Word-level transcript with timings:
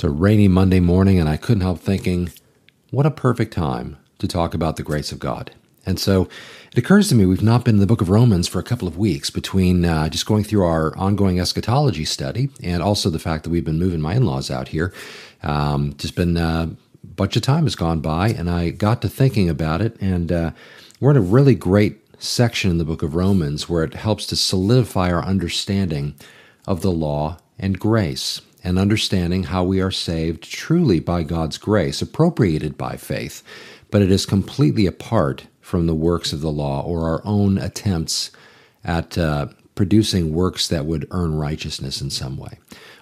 It's 0.00 0.04
a 0.06 0.08
rainy 0.08 0.48
Monday 0.48 0.80
morning, 0.80 1.20
and 1.20 1.28
I 1.28 1.36
couldn't 1.36 1.60
help 1.60 1.78
thinking, 1.78 2.32
what 2.90 3.04
a 3.04 3.10
perfect 3.10 3.52
time 3.52 3.98
to 4.18 4.26
talk 4.26 4.54
about 4.54 4.76
the 4.76 4.82
grace 4.82 5.12
of 5.12 5.18
God. 5.18 5.50
And 5.84 6.00
so 6.00 6.26
it 6.72 6.78
occurs 6.78 7.10
to 7.10 7.14
me 7.14 7.26
we've 7.26 7.42
not 7.42 7.66
been 7.66 7.74
in 7.74 7.80
the 7.82 7.86
book 7.86 8.00
of 8.00 8.08
Romans 8.08 8.48
for 8.48 8.58
a 8.58 8.62
couple 8.62 8.88
of 8.88 8.96
weeks 8.96 9.28
between 9.28 9.84
uh, 9.84 10.08
just 10.08 10.24
going 10.24 10.42
through 10.42 10.64
our 10.64 10.96
ongoing 10.96 11.38
eschatology 11.38 12.06
study 12.06 12.48
and 12.62 12.82
also 12.82 13.10
the 13.10 13.18
fact 13.18 13.44
that 13.44 13.50
we've 13.50 13.66
been 13.66 13.78
moving 13.78 14.00
my 14.00 14.14
in 14.14 14.24
laws 14.24 14.50
out 14.50 14.68
here. 14.68 14.90
Um, 15.42 15.92
just 15.98 16.16
been 16.16 16.38
uh, 16.38 16.68
a 16.70 17.06
bunch 17.06 17.36
of 17.36 17.42
time 17.42 17.64
has 17.64 17.74
gone 17.74 18.00
by, 18.00 18.30
and 18.30 18.48
I 18.48 18.70
got 18.70 19.02
to 19.02 19.08
thinking 19.10 19.50
about 19.50 19.82
it. 19.82 20.00
And 20.00 20.32
uh, 20.32 20.52
we're 20.98 21.10
in 21.10 21.18
a 21.18 21.20
really 21.20 21.54
great 21.54 21.98
section 22.22 22.70
in 22.70 22.78
the 22.78 22.86
book 22.86 23.02
of 23.02 23.14
Romans 23.14 23.68
where 23.68 23.84
it 23.84 23.92
helps 23.92 24.24
to 24.28 24.36
solidify 24.36 25.12
our 25.12 25.22
understanding 25.22 26.14
of 26.66 26.80
the 26.80 26.90
law 26.90 27.36
and 27.58 27.78
grace 27.78 28.40
and 28.62 28.78
understanding 28.78 29.44
how 29.44 29.64
we 29.64 29.80
are 29.80 29.90
saved 29.90 30.42
truly 30.42 31.00
by 31.00 31.22
God's 31.22 31.58
grace, 31.58 32.02
appropriated 32.02 32.76
by 32.76 32.96
faith, 32.96 33.42
but 33.90 34.02
it 34.02 34.10
is 34.10 34.26
completely 34.26 34.86
apart 34.86 35.46
from 35.60 35.86
the 35.86 35.94
works 35.94 36.32
of 36.32 36.40
the 36.40 36.50
law 36.50 36.82
or 36.82 37.08
our 37.08 37.22
own 37.24 37.58
attempts 37.58 38.30
at 38.84 39.16
uh, 39.16 39.46
producing 39.74 40.34
works 40.34 40.68
that 40.68 40.86
would 40.86 41.06
earn 41.10 41.34
righteousness 41.34 42.00
in 42.00 42.10
some 42.10 42.36
way 42.36 42.58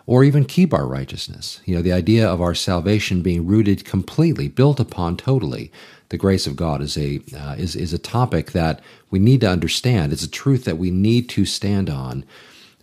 or 0.09 0.25
even 0.25 0.43
keep 0.45 0.73
our 0.73 0.87
righteousness. 0.87 1.61
You 1.67 1.77
know, 1.77 1.83
the 1.83 1.93
idea 1.93 2.27
of 2.27 2.41
our 2.41 2.55
salvation 2.55 3.21
being 3.21 3.47
rooted 3.47 3.85
completely, 3.85 4.49
built 4.49 4.81
upon 4.81 5.19
totally 5.19 5.71
the 6.09 6.17
grace 6.17 6.47
of 6.47 6.57
God 6.57 6.81
is 6.81 6.97
a 6.97 7.21
uh, 7.37 7.55
is 7.59 7.77
is 7.77 7.93
a 7.93 7.99
topic 7.99 8.53
that 8.53 8.81
we 9.11 9.19
need 9.19 9.43
to 9.43 9.51
understand. 9.51 10.13
It's 10.13 10.25
a 10.25 10.31
truth 10.31 10.65
that 10.65 10.79
we 10.79 10.91
need 10.91 11.29
to 11.31 11.45
stand 11.45 11.91
on 11.91 12.25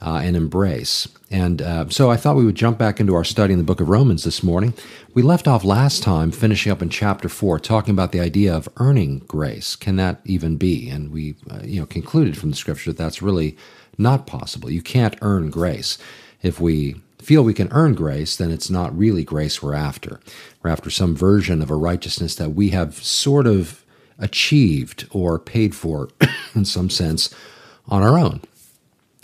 uh, 0.02 0.22
and 0.24 0.36
embrace. 0.36 1.08
And 1.32 1.62
uh, 1.62 1.90
so 1.90 2.12
I 2.12 2.18
thought 2.18 2.36
we 2.36 2.46
would 2.46 2.56
jump 2.56 2.78
back 2.78 3.00
into 3.00 3.16
our 3.16 3.24
study 3.24 3.54
in 3.54 3.60
the 3.60 3.66
book 3.66 3.82
of 3.82 3.90
Romans 3.90 4.24
this 4.24 4.44
morning. 4.44 4.74
We 5.14 5.22
left 5.22 5.48
off 5.48 5.64
last 5.64 6.04
time 6.04 6.32
finishing 6.32 6.72
up 6.72 6.82
in 6.82 6.90
chapter 6.90 7.30
4 7.30 7.60
talking 7.60 7.94
about 7.94 8.12
the 8.12 8.20
idea 8.20 8.54
of 8.54 8.70
earning 8.78 9.20
grace. 9.20 9.76
Can 9.76 9.96
that 9.96 10.22
even 10.26 10.58
be? 10.58 10.90
And 10.90 11.12
we 11.12 11.36
uh, 11.50 11.60
you 11.64 11.80
know 11.80 11.86
concluded 11.86 12.38
from 12.38 12.52
the 12.52 12.56
scripture 12.56 12.92
that 12.92 12.98
that's 12.98 13.22
really 13.22 13.58
not 13.98 14.28
possible. 14.28 14.70
You 14.70 14.82
can't 14.82 15.18
earn 15.22 15.50
grace. 15.50 15.98
If 16.42 16.60
we 16.60 17.02
feel 17.20 17.44
we 17.44 17.54
can 17.54 17.72
earn 17.72 17.96
grace, 17.96 18.36
then 18.36 18.52
it's 18.52 18.70
not 18.70 18.96
really 18.96 19.24
grace 19.24 19.62
we're 19.62 19.74
after. 19.74 20.20
We're 20.62 20.70
after 20.70 20.90
some 20.90 21.16
version 21.16 21.62
of 21.62 21.72
a 21.72 21.76
righteousness 21.76 22.36
that 22.36 22.52
we 22.52 22.70
have 22.70 22.96
sort 22.96 23.48
of 23.48 23.84
achieved 24.20 25.08
or 25.12 25.40
paid 25.40 25.76
for 25.76 26.10
in 26.56 26.66
some 26.66 26.90
sense 26.90 27.34
on 27.88 28.04
our 28.04 28.18
own. 28.18 28.42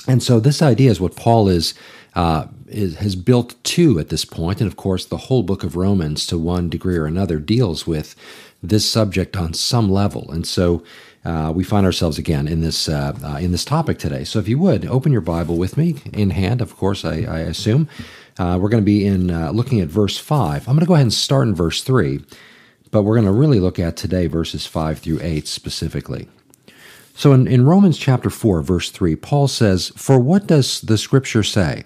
And 0.07 0.23
so 0.23 0.39
this 0.39 0.61
idea 0.61 0.91
is 0.91 0.99
what 0.99 1.15
Paul 1.15 1.47
is, 1.47 1.73
uh, 2.15 2.47
is, 2.67 2.95
has 2.95 3.15
built 3.15 3.55
to 3.63 3.99
at 3.99 4.09
this 4.09 4.25
point, 4.25 4.61
and 4.61 4.67
of 4.67 4.75
course 4.75 5.05
the 5.05 5.17
whole 5.17 5.43
book 5.43 5.63
of 5.63 5.75
Romans, 5.75 6.25
to 6.27 6.37
one 6.37 6.69
degree 6.69 6.97
or 6.97 7.05
another, 7.05 7.39
deals 7.39 7.85
with 7.85 8.15
this 8.63 8.89
subject 8.89 9.37
on 9.37 9.53
some 9.53 9.91
level. 9.91 10.31
And 10.31 10.45
so 10.47 10.83
uh, 11.23 11.51
we 11.55 11.63
find 11.63 11.85
ourselves 11.85 12.17
again 12.17 12.47
in 12.47 12.61
this 12.61 12.89
uh, 12.89 13.13
uh, 13.23 13.37
in 13.37 13.51
this 13.51 13.65
topic 13.65 13.99
today. 13.99 14.23
So 14.23 14.39
if 14.39 14.47
you 14.47 14.57
would 14.57 14.85
open 14.85 15.11
your 15.11 15.21
Bible 15.21 15.57
with 15.57 15.77
me 15.77 15.95
in 16.13 16.31
hand, 16.31 16.61
of 16.61 16.75
course, 16.75 17.05
I, 17.05 17.21
I 17.21 17.39
assume 17.39 17.87
uh, 18.39 18.57
we're 18.59 18.69
going 18.69 18.83
to 18.83 18.85
be 18.85 19.05
in 19.05 19.29
uh, 19.29 19.51
looking 19.51 19.81
at 19.81 19.87
verse 19.87 20.17
five. 20.17 20.67
I'm 20.67 20.75
going 20.75 20.85
to 20.85 20.87
go 20.87 20.95
ahead 20.95 21.05
and 21.05 21.13
start 21.13 21.47
in 21.47 21.55
verse 21.55 21.83
three, 21.83 22.21
but 22.89 23.03
we're 23.03 23.15
going 23.15 23.25
to 23.25 23.31
really 23.31 23.59
look 23.59 23.77
at 23.77 23.97
today 23.97 24.25
verses 24.27 24.65
five 24.65 24.97
through 24.97 25.19
eight 25.21 25.47
specifically. 25.47 26.27
So 27.21 27.33
in, 27.33 27.47
in 27.47 27.67
Romans 27.67 27.99
chapter 27.99 28.31
4, 28.31 28.63
verse 28.63 28.89
3, 28.89 29.15
Paul 29.15 29.47
says, 29.47 29.91
For 29.95 30.19
what 30.19 30.47
does 30.47 30.81
the 30.81 30.97
scripture 30.97 31.43
say? 31.43 31.83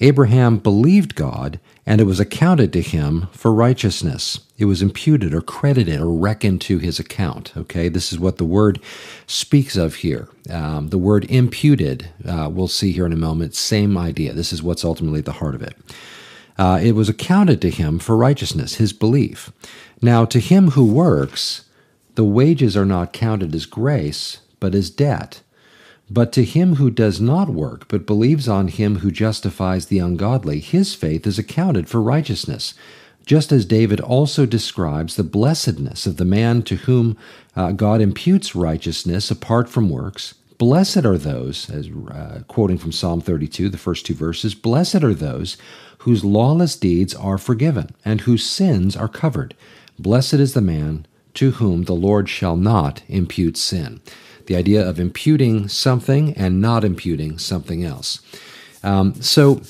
Abraham 0.00 0.56
believed 0.56 1.14
God, 1.14 1.60
and 1.84 2.00
it 2.00 2.04
was 2.04 2.20
accounted 2.20 2.72
to 2.72 2.80
him 2.80 3.28
for 3.32 3.52
righteousness. 3.52 4.40
It 4.56 4.64
was 4.64 4.80
imputed 4.80 5.34
or 5.34 5.42
credited 5.42 6.00
or 6.00 6.10
reckoned 6.10 6.62
to 6.62 6.78
his 6.78 6.98
account. 6.98 7.52
Okay, 7.54 7.90
this 7.90 8.14
is 8.14 8.18
what 8.18 8.38
the 8.38 8.46
word 8.46 8.80
speaks 9.26 9.76
of 9.76 9.96
here. 9.96 10.30
Um, 10.48 10.88
the 10.88 10.96
word 10.96 11.26
imputed, 11.30 12.08
uh, 12.26 12.48
we'll 12.50 12.66
see 12.66 12.92
here 12.92 13.04
in 13.04 13.12
a 13.12 13.16
moment, 13.16 13.54
same 13.54 13.98
idea. 13.98 14.32
This 14.32 14.54
is 14.54 14.62
what's 14.62 14.86
ultimately 14.86 15.20
the 15.20 15.32
heart 15.32 15.54
of 15.54 15.60
it. 15.60 15.76
Uh, 16.56 16.80
it 16.82 16.92
was 16.92 17.10
accounted 17.10 17.60
to 17.60 17.68
him 17.68 17.98
for 17.98 18.16
righteousness, 18.16 18.76
his 18.76 18.94
belief. 18.94 19.52
Now, 20.00 20.24
to 20.24 20.40
him 20.40 20.70
who 20.70 20.86
works, 20.90 21.66
the 22.14 22.24
wages 22.24 22.74
are 22.74 22.86
not 22.86 23.12
counted 23.12 23.54
as 23.54 23.66
grace, 23.66 24.40
but 24.60 24.74
as 24.74 24.90
debt. 24.90 25.42
But 26.10 26.32
to 26.32 26.44
him 26.44 26.76
who 26.76 26.90
does 26.90 27.20
not 27.20 27.50
work, 27.50 27.86
but 27.88 28.06
believes 28.06 28.48
on 28.48 28.68
him 28.68 28.96
who 28.96 29.10
justifies 29.10 29.86
the 29.86 29.98
ungodly, 29.98 30.58
his 30.58 30.94
faith 30.94 31.26
is 31.26 31.38
accounted 31.38 31.88
for 31.88 32.00
righteousness. 32.00 32.74
Just 33.26 33.52
as 33.52 33.66
David 33.66 34.00
also 34.00 34.46
describes 34.46 35.16
the 35.16 35.22
blessedness 35.22 36.06
of 36.06 36.16
the 36.16 36.24
man 36.24 36.62
to 36.62 36.76
whom 36.76 37.18
uh, 37.54 37.72
God 37.72 38.00
imputes 38.00 38.54
righteousness 38.54 39.30
apart 39.30 39.68
from 39.68 39.90
works. 39.90 40.34
Blessed 40.56 41.04
are 41.04 41.18
those, 41.18 41.68
as 41.68 41.90
uh, 42.10 42.40
quoting 42.48 42.78
from 42.78 42.90
Psalm 42.90 43.20
32, 43.20 43.68
the 43.68 43.76
first 43.76 44.06
two 44.06 44.14
verses, 44.14 44.54
blessed 44.54 45.04
are 45.04 45.14
those 45.14 45.58
whose 45.98 46.24
lawless 46.24 46.74
deeds 46.74 47.14
are 47.14 47.38
forgiven 47.38 47.90
and 48.02 48.22
whose 48.22 48.48
sins 48.48 48.96
are 48.96 49.08
covered. 49.08 49.54
Blessed 49.98 50.34
is 50.34 50.54
the 50.54 50.62
man 50.62 51.06
to 51.34 51.52
whom 51.52 51.82
the 51.82 51.94
Lord 51.94 52.30
shall 52.30 52.56
not 52.56 53.02
impute 53.08 53.58
sin 53.58 54.00
the 54.48 54.56
idea 54.56 54.86
of 54.86 54.98
imputing 54.98 55.68
something 55.68 56.34
and 56.34 56.60
not 56.60 56.82
imputing 56.82 57.38
something 57.38 57.84
else. 57.84 58.20
Um, 58.82 59.14
so, 59.22 59.60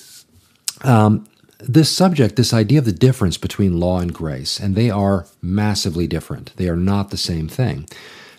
um, 0.82 1.26
this 1.60 1.94
subject, 1.94 2.36
this 2.36 2.54
idea 2.54 2.78
of 2.78 2.84
the 2.84 2.92
difference 2.92 3.36
between 3.36 3.80
law 3.80 3.98
and 3.98 4.14
grace, 4.14 4.60
and 4.60 4.76
they 4.76 4.90
are 4.90 5.26
massively 5.42 6.06
different. 6.06 6.52
They 6.56 6.68
are 6.68 6.76
not 6.76 7.10
the 7.10 7.16
same 7.16 7.48
thing. 7.48 7.88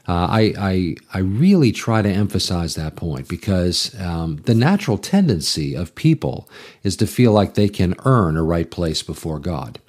Uh, 0.08 0.28
I, 0.30 0.54
I, 0.58 0.96
I 1.14 1.20
really 1.20 1.72
try 1.72 2.02
to 2.02 2.10
emphasize 2.10 2.76
that 2.76 2.96
point 2.96 3.28
because 3.28 3.94
um, 4.00 4.38
the 4.46 4.56
natural 4.56 4.98
tendency 4.98 5.76
of 5.76 5.94
people 5.94 6.50
is 6.82 6.96
to 6.98 7.06
feel 7.06 7.34
like 7.34 7.54
they 7.54 7.70
can 7.70 7.94
earn 8.06 8.38
a 8.38 8.44
right 8.44 8.72
place 8.72 9.04
before 9.04 9.38
God. 9.38 9.80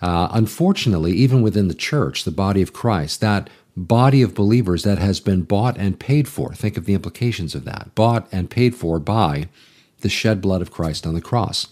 Uh, 0.00 0.28
unfortunately, 0.30 1.12
even 1.12 1.42
within 1.42 1.68
the 1.68 1.74
church, 1.74 2.24
the 2.24 2.30
body 2.30 2.62
of 2.62 2.72
Christ, 2.72 3.20
that 3.20 3.50
body 3.78 4.22
of 4.22 4.34
believers 4.34 4.82
that 4.82 4.98
has 4.98 5.20
been 5.20 5.42
bought 5.42 5.76
and 5.78 5.98
paid 5.98 6.28
for. 6.28 6.52
Think 6.54 6.76
of 6.76 6.84
the 6.84 6.94
implications 6.94 7.54
of 7.54 7.64
that. 7.64 7.94
Bought 7.94 8.28
and 8.32 8.50
paid 8.50 8.74
for 8.74 8.98
by 8.98 9.48
the 10.00 10.08
shed 10.08 10.40
blood 10.40 10.62
of 10.62 10.70
Christ 10.70 11.06
on 11.06 11.14
the 11.14 11.20
cross. 11.20 11.66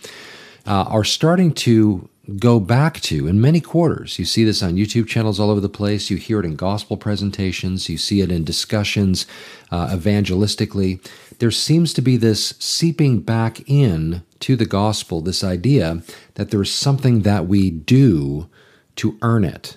Uh, 0.67 0.85
are 0.89 1.05
starting 1.05 1.53
to 1.53 2.09
go 2.39 2.59
back 2.59 3.01
to 3.01 3.29
in 3.29 3.41
many 3.41 3.61
quarters. 3.61 4.19
You 4.19 4.25
see 4.25 4.45
this 4.45 4.63
on 4.63 4.75
YouTube 4.75 5.07
channels 5.07 5.39
all 5.39 5.51
over 5.51 5.61
the 5.61 5.69
place. 5.69 6.11
You 6.11 6.17
hear 6.17 6.41
it 6.41 6.45
in 6.45 6.57
gospel 6.57 6.97
presentations. 6.97 7.89
You 7.89 7.99
see 7.99 8.21
it 8.21 8.33
in 8.33 8.43
discussions 8.43 9.27
uh, 9.71 9.89
evangelistically. 9.89 11.07
There 11.39 11.53
seems 11.53 11.93
to 11.95 12.03
be 12.03 12.17
this 12.17 12.55
seeping 12.59 13.21
back 13.21 13.61
in 13.69 14.23
to 14.41 14.57
the 14.57 14.67
gospel, 14.67 15.21
this 15.21 15.45
idea 15.45 16.03
that 16.35 16.51
there 16.51 16.63
is 16.63 16.73
something 16.73 17.23
that 17.23 17.47
we 17.47 17.71
do 17.71 18.49
to 18.97 19.17
earn 19.23 19.45
it. 19.45 19.77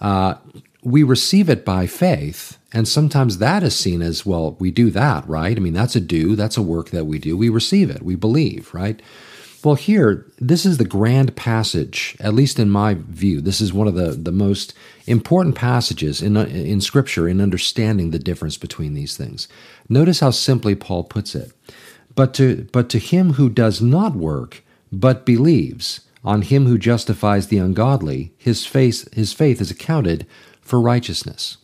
Uh, 0.00 0.34
we 0.84 1.02
receive 1.02 1.48
it 1.48 1.64
by 1.64 1.86
faith. 1.86 2.58
And 2.72 2.86
sometimes 2.86 3.38
that 3.38 3.62
is 3.62 3.74
seen 3.74 4.02
as, 4.02 4.26
well, 4.26 4.56
we 4.58 4.70
do 4.70 4.90
that, 4.90 5.26
right? 5.28 5.56
I 5.56 5.60
mean, 5.60 5.72
that's 5.72 5.96
a 5.96 6.00
do, 6.00 6.36
that's 6.36 6.56
a 6.56 6.62
work 6.62 6.90
that 6.90 7.06
we 7.06 7.18
do. 7.18 7.36
We 7.36 7.48
receive 7.48 7.90
it, 7.90 8.02
we 8.02 8.14
believe, 8.14 8.72
right? 8.74 9.00
Well, 9.64 9.76
here, 9.76 10.26
this 10.38 10.66
is 10.66 10.76
the 10.76 10.84
grand 10.84 11.36
passage, 11.36 12.16
at 12.20 12.34
least 12.34 12.58
in 12.58 12.68
my 12.68 12.94
view. 12.94 13.40
This 13.40 13.62
is 13.62 13.72
one 13.72 13.88
of 13.88 13.94
the, 13.94 14.10
the 14.10 14.30
most 14.30 14.74
important 15.06 15.54
passages 15.54 16.20
in, 16.20 16.36
in 16.36 16.82
Scripture 16.82 17.26
in 17.26 17.40
understanding 17.40 18.10
the 18.10 18.18
difference 18.18 18.58
between 18.58 18.92
these 18.92 19.16
things. 19.16 19.48
Notice 19.88 20.20
how 20.20 20.32
simply 20.32 20.74
Paul 20.74 21.04
puts 21.04 21.34
it. 21.34 21.52
But 22.14 22.34
to, 22.34 22.68
but 22.72 22.90
to 22.90 22.98
him 22.98 23.34
who 23.34 23.48
does 23.48 23.80
not 23.80 24.14
work, 24.14 24.62
but 24.92 25.24
believes 25.24 26.02
on 26.22 26.42
him 26.42 26.66
who 26.66 26.76
justifies 26.76 27.46
the 27.46 27.58
ungodly, 27.58 28.34
his, 28.36 28.66
face, 28.66 29.08
his 29.14 29.32
faith 29.32 29.62
is 29.62 29.70
accounted 29.70 30.26
for 30.64 30.80
righteousness. 30.80 31.58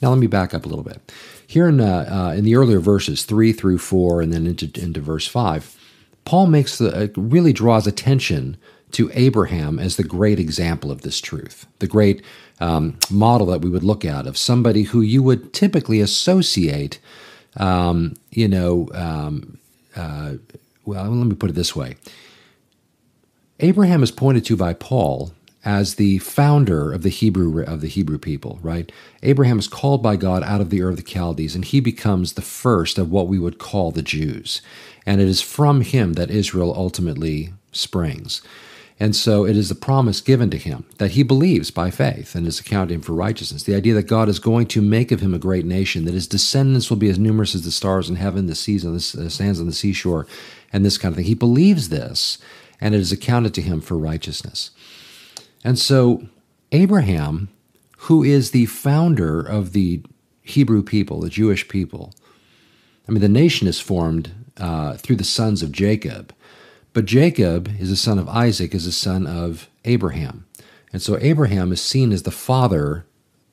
Now, 0.00 0.10
let 0.10 0.18
me 0.18 0.26
back 0.26 0.54
up 0.54 0.64
a 0.64 0.68
little 0.68 0.84
bit. 0.84 1.12
Here 1.46 1.68
in, 1.68 1.80
uh, 1.80 2.08
uh, 2.10 2.34
in 2.36 2.44
the 2.44 2.56
earlier 2.56 2.80
verses, 2.80 3.24
3 3.24 3.52
through 3.52 3.78
4, 3.78 4.20
and 4.20 4.32
then 4.32 4.46
into, 4.46 4.70
into 4.80 5.00
verse 5.00 5.26
5, 5.26 5.78
Paul 6.24 6.46
makes 6.46 6.78
the, 6.78 7.04
uh, 7.04 7.08
really 7.16 7.52
draws 7.52 7.86
attention 7.86 8.56
to 8.92 9.10
Abraham 9.14 9.78
as 9.78 9.96
the 9.96 10.04
great 10.04 10.38
example 10.38 10.90
of 10.90 11.02
this 11.02 11.20
truth, 11.20 11.66
the 11.80 11.86
great 11.86 12.22
um, 12.60 12.98
model 13.10 13.46
that 13.48 13.60
we 13.60 13.68
would 13.68 13.82
look 13.82 14.04
at 14.04 14.26
of 14.26 14.38
somebody 14.38 14.84
who 14.84 15.00
you 15.00 15.22
would 15.22 15.52
typically 15.52 16.00
associate, 16.00 17.00
um, 17.56 18.14
you 18.30 18.48
know, 18.48 18.88
um, 18.94 19.58
uh, 19.96 20.34
well, 20.84 21.10
let 21.10 21.26
me 21.26 21.34
put 21.34 21.50
it 21.50 21.54
this 21.54 21.74
way. 21.74 21.96
Abraham 23.60 24.02
is 24.02 24.10
pointed 24.10 24.44
to 24.46 24.56
by 24.56 24.74
Paul 24.74 25.32
as 25.64 25.94
the 25.94 26.18
founder 26.18 26.92
of 26.92 27.02
the 27.02 27.08
Hebrew 27.08 27.62
of 27.62 27.80
the 27.80 27.88
Hebrew 27.88 28.18
people, 28.18 28.58
right? 28.62 28.92
Abraham 29.22 29.58
is 29.58 29.66
called 29.66 30.02
by 30.02 30.16
God 30.16 30.42
out 30.42 30.60
of 30.60 30.70
the 30.70 30.82
Ur 30.82 30.90
of 30.90 30.96
the 30.96 31.02
Chaldees, 31.02 31.54
and 31.54 31.64
he 31.64 31.80
becomes 31.80 32.34
the 32.34 32.42
first 32.42 32.98
of 32.98 33.10
what 33.10 33.28
we 33.28 33.38
would 33.38 33.58
call 33.58 33.90
the 33.90 34.02
Jews. 34.02 34.60
And 35.06 35.20
it 35.20 35.28
is 35.28 35.40
from 35.40 35.80
him 35.80 36.14
that 36.14 36.30
Israel 36.30 36.74
ultimately 36.76 37.52
springs. 37.72 38.42
And 39.00 39.16
so 39.16 39.44
it 39.44 39.56
is 39.56 39.68
the 39.68 39.74
promise 39.74 40.20
given 40.20 40.50
to 40.50 40.56
him 40.56 40.84
that 40.98 41.12
he 41.12 41.24
believes 41.24 41.70
by 41.70 41.90
faith 41.90 42.36
and 42.36 42.46
is 42.46 42.60
accounted 42.60 42.94
him 42.94 43.00
for 43.00 43.12
righteousness. 43.12 43.64
The 43.64 43.74
idea 43.74 43.92
that 43.94 44.04
God 44.04 44.28
is 44.28 44.38
going 44.38 44.66
to 44.68 44.80
make 44.80 45.10
of 45.10 45.20
him 45.20 45.34
a 45.34 45.38
great 45.38 45.64
nation, 45.64 46.04
that 46.04 46.14
his 46.14 46.28
descendants 46.28 46.90
will 46.90 46.96
be 46.96 47.08
as 47.08 47.18
numerous 47.18 47.56
as 47.56 47.64
the 47.64 47.72
stars 47.72 48.08
in 48.08 48.16
heaven, 48.16 48.46
the 48.46 48.54
seas 48.54 48.84
on 48.84 48.92
the 48.92 49.00
sands 49.00 49.58
on 49.58 49.66
the 49.66 49.72
seashore, 49.72 50.28
and 50.72 50.84
this 50.84 50.96
kind 50.96 51.12
of 51.12 51.16
thing. 51.16 51.24
He 51.24 51.34
believes 51.34 51.88
this, 51.88 52.38
and 52.80 52.94
it 52.94 53.00
is 53.00 53.10
accounted 53.10 53.52
to 53.54 53.62
him 53.62 53.80
for 53.80 53.98
righteousness. 53.98 54.70
And 55.64 55.78
so 55.78 56.28
Abraham, 56.70 57.48
who 57.98 58.22
is 58.22 58.50
the 58.50 58.66
founder 58.66 59.40
of 59.40 59.72
the 59.72 60.02
Hebrew 60.42 60.82
people, 60.82 61.20
the 61.20 61.30
Jewish 61.30 61.66
people, 61.66 62.12
I 63.08 63.12
mean, 63.12 63.22
the 63.22 63.28
nation 63.28 63.66
is 63.66 63.80
formed 63.80 64.30
uh, 64.58 64.94
through 64.94 65.16
the 65.16 65.24
sons 65.24 65.62
of 65.62 65.72
Jacob. 65.72 66.34
But 66.92 67.06
Jacob 67.06 67.68
is 67.80 67.90
a 67.90 67.96
son 67.96 68.18
of 68.18 68.28
Isaac, 68.28 68.74
is 68.74 68.86
a 68.86 68.92
son 68.92 69.26
of 69.26 69.68
Abraham. 69.84 70.46
And 70.92 71.02
so 71.02 71.18
Abraham 71.20 71.72
is 71.72 71.80
seen 71.80 72.12
as 72.12 72.22
the 72.22 72.30
father 72.30 73.04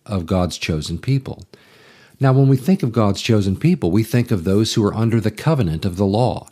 of 0.06 0.26
God's 0.26 0.58
chosen 0.58 1.00
people. 1.00 1.44
Now, 2.20 2.34
when 2.34 2.48
we 2.48 2.58
think 2.58 2.84
of 2.84 2.92
God's 2.92 3.20
chosen 3.20 3.56
people, 3.56 3.90
we 3.90 4.04
think 4.04 4.30
of 4.30 4.44
those 4.44 4.76
who 4.76 4.86
are 4.86 4.94
under 4.94 5.20
the 5.20 5.32
covenant 5.32 5.86
of 5.86 5.98
the 5.98 6.06
law. 6.06 6.50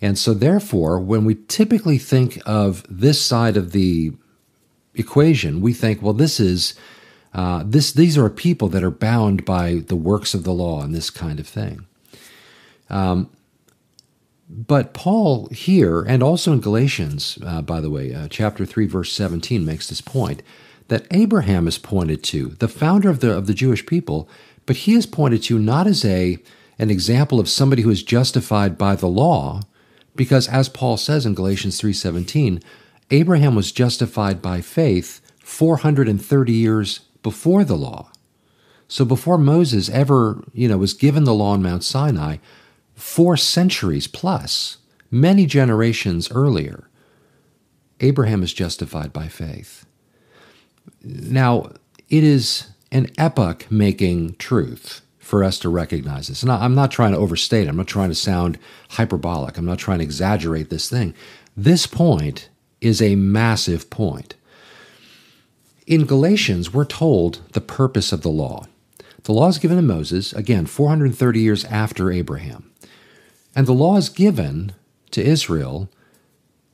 And 0.00 0.18
so, 0.18 0.32
therefore, 0.32 0.98
when 0.98 1.26
we 1.26 1.34
typically 1.48 1.98
think 1.98 2.40
of 2.46 2.84
this 2.88 3.20
side 3.20 3.58
of 3.58 3.72
the 3.72 4.14
equation, 4.94 5.60
we 5.60 5.72
think, 5.72 6.02
well, 6.02 6.12
this 6.12 6.38
is 6.40 6.74
uh, 7.34 7.62
this; 7.64 7.92
these 7.92 8.18
are 8.18 8.28
people 8.28 8.68
that 8.68 8.84
are 8.84 8.90
bound 8.90 9.44
by 9.44 9.82
the 9.86 9.96
works 9.96 10.34
of 10.34 10.44
the 10.44 10.52
law 10.52 10.82
and 10.82 10.94
this 10.94 11.10
kind 11.10 11.40
of 11.40 11.46
thing. 11.46 11.86
Um, 12.90 13.30
but 14.50 14.92
Paul 14.92 15.46
here, 15.46 16.02
and 16.02 16.22
also 16.22 16.52
in 16.52 16.60
Galatians, 16.60 17.38
uh, 17.44 17.62
by 17.62 17.80
the 17.80 17.88
way, 17.88 18.12
uh, 18.12 18.28
chapter 18.28 18.66
3, 18.66 18.86
verse 18.86 19.10
17, 19.12 19.64
makes 19.64 19.88
this 19.88 20.02
point 20.02 20.42
that 20.88 21.06
Abraham 21.10 21.66
is 21.66 21.78
pointed 21.78 22.22
to, 22.24 22.48
the 22.58 22.68
founder 22.68 23.08
of 23.08 23.20
the, 23.20 23.34
of 23.34 23.46
the 23.46 23.54
Jewish 23.54 23.86
people, 23.86 24.28
but 24.66 24.76
he 24.76 24.94
is 24.94 25.06
pointed 25.06 25.42
to 25.44 25.58
not 25.58 25.86
as 25.86 26.04
a, 26.04 26.38
an 26.78 26.90
example 26.90 27.40
of 27.40 27.48
somebody 27.48 27.80
who 27.80 27.88
is 27.88 28.02
justified 28.02 28.76
by 28.76 28.94
the 28.94 29.06
law, 29.06 29.62
because 30.14 30.48
as 30.48 30.68
Paul 30.68 30.98
says 30.98 31.24
in 31.24 31.34
Galatians 31.34 31.80
3:17, 31.80 32.62
Abraham 33.12 33.54
was 33.54 33.72
justified 33.72 34.40
by 34.40 34.62
faith 34.62 35.20
430 35.40 36.52
years 36.52 37.00
before 37.22 37.62
the 37.62 37.76
law. 37.76 38.10
So 38.88 39.04
before 39.04 39.38
Moses 39.38 39.88
ever, 39.90 40.42
you 40.52 40.66
know, 40.66 40.78
was 40.78 40.94
given 40.94 41.24
the 41.24 41.34
law 41.34 41.52
on 41.52 41.62
Mount 41.62 41.84
Sinai, 41.84 42.38
four 42.94 43.36
centuries 43.36 44.06
plus, 44.06 44.78
many 45.10 45.44
generations 45.44 46.30
earlier, 46.32 46.88
Abraham 48.00 48.42
is 48.42 48.54
justified 48.54 49.12
by 49.12 49.28
faith. 49.28 49.84
Now, 51.02 51.70
it 52.08 52.24
is 52.24 52.72
an 52.90 53.08
epoch 53.18 53.70
making 53.70 54.34
truth 54.36 55.02
for 55.18 55.44
us 55.44 55.58
to 55.60 55.68
recognize 55.68 56.28
this. 56.28 56.42
And 56.42 56.50
I'm 56.50 56.74
not 56.74 56.90
trying 56.90 57.12
to 57.12 57.18
overstate 57.18 57.66
it. 57.66 57.68
I'm 57.68 57.76
not 57.76 57.86
trying 57.86 58.10
to 58.10 58.14
sound 58.14 58.58
hyperbolic. 58.90 59.56
I'm 59.56 59.64
not 59.64 59.78
trying 59.78 59.98
to 59.98 60.04
exaggerate 60.04 60.70
this 60.70 60.90
thing. 60.90 61.14
This 61.56 61.86
point 61.86 62.48
is 62.82 63.00
a 63.00 63.14
massive 63.14 63.88
point. 63.88 64.34
In 65.86 66.04
Galatians, 66.04 66.72
we're 66.72 66.84
told 66.84 67.40
the 67.52 67.60
purpose 67.60 68.12
of 68.12 68.22
the 68.22 68.28
law. 68.28 68.66
The 69.24 69.32
law 69.32 69.48
is 69.48 69.58
given 69.58 69.76
to 69.76 69.82
Moses, 69.82 70.32
again, 70.32 70.66
430 70.66 71.40
years 71.40 71.64
after 71.66 72.10
Abraham. 72.10 72.70
And 73.54 73.66
the 73.66 73.72
law 73.72 73.96
is 73.96 74.08
given 74.08 74.72
to 75.12 75.22
Israel, 75.22 75.88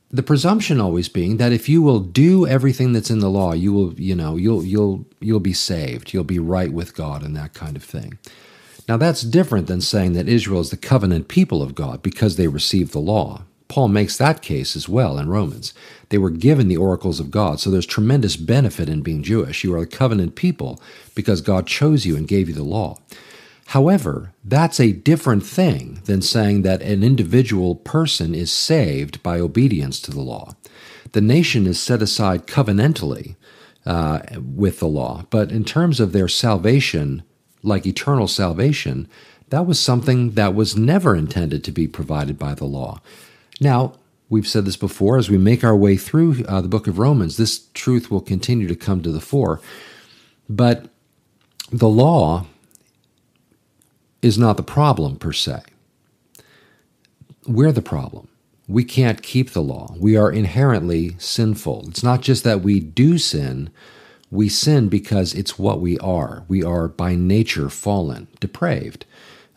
the 0.09 0.23
presumption 0.23 0.81
always 0.81 1.09
being 1.09 1.37
that 1.37 1.51
if 1.51 1.69
you 1.69 1.81
will 1.81 1.99
do 1.99 2.47
everything 2.47 2.93
that's 2.93 3.11
in 3.11 3.19
the 3.19 3.29
law, 3.29 3.53
you 3.53 3.71
will, 3.71 3.93
you 3.93 4.15
know, 4.15 4.35
you'll 4.35 4.63
you'll 4.63 5.05
you'll 5.19 5.39
be 5.39 5.53
saved, 5.53 6.13
you'll 6.13 6.23
be 6.23 6.39
right 6.39 6.73
with 6.73 6.95
God 6.95 7.21
and 7.21 7.35
that 7.35 7.53
kind 7.53 7.75
of 7.75 7.83
thing. 7.83 8.17
Now 8.87 8.97
that's 8.97 9.21
different 9.21 9.67
than 9.67 9.81
saying 9.81 10.13
that 10.13 10.27
Israel 10.27 10.61
is 10.61 10.71
the 10.71 10.77
covenant 10.77 11.27
people 11.27 11.61
of 11.61 11.75
God 11.75 12.01
because 12.01 12.35
they 12.37 12.47
received 12.47 12.91
the 12.91 12.99
law. 12.99 13.43
Paul 13.69 13.87
makes 13.87 14.17
that 14.17 14.41
case 14.41 14.75
as 14.75 14.89
well 14.89 15.17
in 15.17 15.29
Romans. 15.29 15.73
They 16.09 16.17
were 16.17 16.31
given 16.31 16.67
the 16.67 16.77
oracles 16.77 17.19
of 17.19 17.31
God, 17.31 17.59
so 17.59 17.69
there's 17.69 17.85
tremendous 17.85 18.35
benefit 18.35 18.89
in 18.89 19.01
being 19.01 19.23
Jewish. 19.23 19.63
You 19.63 19.75
are 19.75 19.81
the 19.81 19.87
covenant 19.87 20.35
people 20.35 20.81
because 21.15 21.39
God 21.39 21.67
chose 21.67 22.05
you 22.05 22.17
and 22.17 22.27
gave 22.27 22.49
you 22.49 22.55
the 22.55 22.63
law. 22.63 22.97
However, 23.67 24.33
that's 24.43 24.79
a 24.79 24.91
different 24.91 25.45
thing 25.45 26.01
than 26.05 26.23
saying 26.23 26.63
that 26.63 26.81
an 26.81 27.03
individual 27.03 27.75
person 27.75 28.33
is 28.33 28.51
saved 28.51 29.21
by 29.21 29.39
obedience 29.39 29.99
to 30.01 30.11
the 30.11 30.21
law. 30.21 30.55
The 31.11 31.21
nation 31.21 31.67
is 31.67 31.79
set 31.79 32.01
aside 32.01 32.47
covenantally 32.47 33.35
uh, 33.85 34.21
with 34.41 34.79
the 34.79 34.87
law, 34.87 35.25
but 35.29 35.51
in 35.51 35.63
terms 35.63 35.99
of 35.99 36.11
their 36.11 36.27
salvation, 36.27 37.21
like 37.61 37.85
eternal 37.85 38.27
salvation, 38.27 39.07
that 39.49 39.67
was 39.67 39.79
something 39.79 40.31
that 40.31 40.55
was 40.55 40.75
never 40.75 41.15
intended 41.15 41.63
to 41.63 41.71
be 41.71 41.87
provided 41.87 42.39
by 42.39 42.55
the 42.55 42.65
law. 42.65 43.01
Now, 43.59 43.93
we've 44.29 44.47
said 44.47 44.65
this 44.65 44.77
before, 44.77 45.17
as 45.17 45.29
we 45.29 45.37
make 45.37 45.63
our 45.63 45.75
way 45.75 45.97
through 45.97 46.43
uh, 46.47 46.61
the 46.61 46.67
book 46.67 46.87
of 46.87 46.99
Romans, 46.99 47.37
this 47.37 47.67
truth 47.73 48.09
will 48.09 48.21
continue 48.21 48.67
to 48.67 48.75
come 48.75 49.01
to 49.01 49.11
the 49.11 49.21
fore. 49.21 49.61
But 50.47 50.89
the 51.71 51.89
law 51.89 52.45
is 54.21 54.37
not 54.37 54.57
the 54.57 54.63
problem 54.63 55.17
per 55.17 55.33
se. 55.33 55.61
We're 57.47 57.71
the 57.71 57.81
problem. 57.81 58.27
We 58.67 58.83
can't 58.83 59.23
keep 59.23 59.51
the 59.51 59.61
law. 59.61 59.95
We 59.97 60.15
are 60.15 60.31
inherently 60.31 61.15
sinful. 61.17 61.85
It's 61.87 62.03
not 62.03 62.21
just 62.21 62.43
that 62.43 62.61
we 62.61 62.79
do 62.79 63.17
sin, 63.17 63.71
we 64.29 64.47
sin 64.47 64.89
because 64.89 65.33
it's 65.33 65.57
what 65.57 65.81
we 65.81 65.97
are. 65.99 66.43
We 66.47 66.63
are 66.63 66.87
by 66.87 67.15
nature 67.15 67.69
fallen, 67.69 68.27
depraved, 68.39 69.05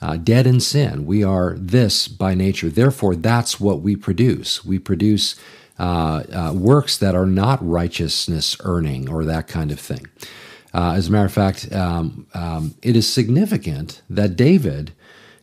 uh, 0.03 0.17
dead 0.17 0.47
in 0.47 0.59
sin. 0.59 1.07
We 1.07 1.23
are 1.23 1.55
this 1.57 2.09
by 2.09 2.35
nature. 2.35 2.69
Therefore, 2.69 3.15
that's 3.15 3.61
what 3.61 3.81
we 3.81 3.95
produce. 3.95 4.65
We 4.65 4.81
produce 4.81 5.37
uh, 5.79 6.25
uh, 6.33 6.53
works 6.55 6.99
that 6.99 7.15
are 7.15 7.27
not 7.27 7.67
righteousness 7.67 8.57
earning 8.65 9.09
or 9.09 9.25
that 9.25 9.47
kind 9.47 9.71
of 9.71 9.79
thing. 9.79 10.07
Uh, 10.75 10.95
as 10.97 11.09
a 11.09 11.13
matter 11.13 11.27
of 11.27 11.33
fact, 11.33 11.73
um, 11.73 12.27
um, 12.35 12.75
it 12.83 12.97
is 12.97 13.11
significant 13.11 14.03
that 14.11 14.37
David 14.37 14.93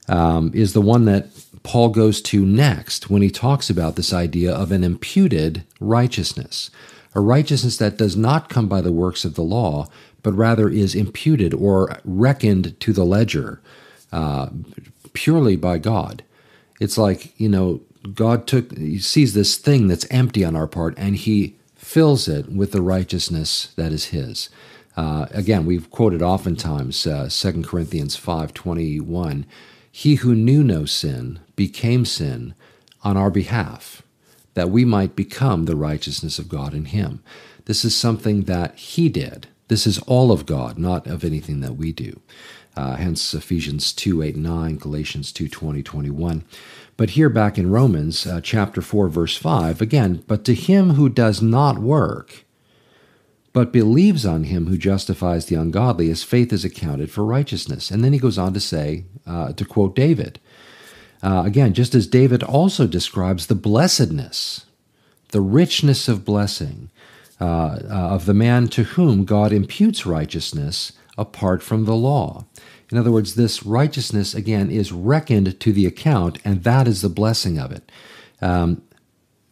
um, 0.09 0.51
is 0.53 0.73
the 0.73 0.81
one 0.81 1.05
that 1.05 1.27
Paul 1.63 1.89
goes 1.89 2.21
to 2.23 2.45
next 2.45 3.09
when 3.09 3.21
he 3.21 3.29
talks 3.29 3.69
about 3.69 3.95
this 3.95 4.11
idea 4.11 4.53
of 4.53 4.71
an 4.71 4.83
imputed 4.83 5.63
righteousness, 5.79 6.69
a 7.15 7.21
righteousness 7.21 7.77
that 7.77 7.97
does 7.97 8.17
not 8.17 8.49
come 8.49 8.67
by 8.67 8.81
the 8.81 8.91
works 8.91 9.23
of 9.23 9.35
the 9.35 9.43
law, 9.43 9.87
but 10.21 10.33
rather 10.33 10.67
is 10.67 10.95
imputed 10.95 11.53
or 11.53 11.97
reckoned 12.03 12.77
to 12.81 12.91
the 12.91 13.05
ledger 13.05 13.61
uh, 14.11 14.49
purely 15.13 15.55
by 15.55 15.77
God. 15.77 16.23
It's 16.79 16.97
like, 16.97 17.39
you 17.39 17.49
know, 17.49 17.81
God 18.13 18.47
took, 18.47 18.75
he 18.77 18.99
sees 18.99 19.33
this 19.33 19.57
thing 19.57 19.87
that's 19.87 20.07
empty 20.09 20.45
on 20.45 20.55
our 20.55 20.67
part 20.67 20.93
and 20.97 21.15
he 21.15 21.55
fills 21.75 22.27
it 22.27 22.49
with 22.49 22.71
the 22.71 22.81
righteousness 22.81 23.73
that 23.75 23.91
is 23.91 24.05
his. 24.05 24.49
Uh, 24.95 25.27
again, 25.31 25.65
we've 25.65 25.89
quoted 25.91 26.21
oftentimes 26.21 27.07
uh, 27.07 27.29
2 27.31 27.63
Corinthians 27.63 28.19
5.21, 28.19 29.45
He 29.91 30.15
who 30.15 30.35
knew 30.35 30.63
no 30.63 30.85
sin 30.85 31.39
became 31.55 32.05
sin 32.05 32.53
on 33.03 33.15
our 33.15 33.29
behalf, 33.29 34.01
that 34.55 34.69
we 34.69 34.83
might 34.83 35.15
become 35.15 35.65
the 35.65 35.75
righteousness 35.75 36.37
of 36.37 36.49
God 36.49 36.73
in 36.73 36.85
him. 36.85 37.23
This 37.65 37.85
is 37.85 37.95
something 37.95 38.43
that 38.43 38.75
he 38.75 39.09
did. 39.09 39.47
This 39.67 39.85
is 39.85 39.99
all 39.99 40.31
of 40.31 40.45
God, 40.45 40.77
not 40.77 41.07
of 41.07 41.23
anything 41.23 41.61
that 41.61 41.77
we 41.77 41.91
do. 41.91 42.19
Uh, 42.79 42.95
hence 42.95 43.33
Ephesians 43.33 43.91
2, 43.91 44.21
8, 44.21 44.37
9, 44.37 44.77
Galatians 44.77 45.33
2, 45.33 45.49
20, 45.49 45.83
21. 45.83 46.45
But 46.95 47.09
here 47.09 47.27
back 47.27 47.57
in 47.57 47.69
Romans 47.69 48.25
uh, 48.25 48.39
chapter 48.41 48.81
4, 48.81 49.09
verse 49.09 49.35
5, 49.35 49.81
again, 49.81 50.23
but 50.27 50.45
to 50.45 50.53
him 50.53 50.91
who 50.91 51.09
does 51.09 51.41
not 51.41 51.79
work, 51.79 52.45
but 53.51 53.73
believes 53.73 54.25
on 54.25 54.45
him 54.45 54.67
who 54.67 54.77
justifies 54.77 55.47
the 55.47 55.55
ungodly, 55.55 56.07
his 56.07 56.23
faith 56.23 56.53
is 56.53 56.63
accounted 56.63 57.11
for 57.11 57.25
righteousness. 57.25 57.91
And 57.91 58.01
then 58.01 58.13
he 58.13 58.19
goes 58.19 58.37
on 58.37 58.53
to 58.53 58.61
say, 58.61 59.03
uh, 59.27 59.51
to 59.51 59.65
quote 59.65 59.93
David, 59.93 60.39
uh, 61.21 61.43
again, 61.45 61.73
just 61.73 61.93
as 61.93 62.07
David 62.07 62.43
also 62.43 62.87
describes 62.87 63.47
the 63.47 63.55
blessedness, 63.55 64.65
the 65.31 65.41
richness 65.41 66.07
of 66.07 66.23
blessing 66.23 66.91
uh, 67.41 67.45
uh 67.45 68.09
of 68.15 68.25
the 68.25 68.33
man 68.33 68.69
to 68.69 68.83
whom 68.83 69.25
God 69.25 69.51
imputes 69.51 70.05
righteousness 70.05 70.93
apart 71.19 71.61
from 71.61 71.85
the 71.85 71.95
law. 71.95 72.45
In 72.91 72.97
other 72.97 73.11
words, 73.11 73.35
this 73.35 73.63
righteousness, 73.63 74.33
again, 74.33 74.71
is 74.71 74.91
reckoned 74.91 75.59
to 75.59 75.71
the 75.71 75.85
account, 75.85 76.39
and 76.43 76.63
that 76.63 76.87
is 76.87 77.01
the 77.01 77.09
blessing 77.09 77.59
of 77.59 77.71
it. 77.71 77.91
Um, 78.41 78.81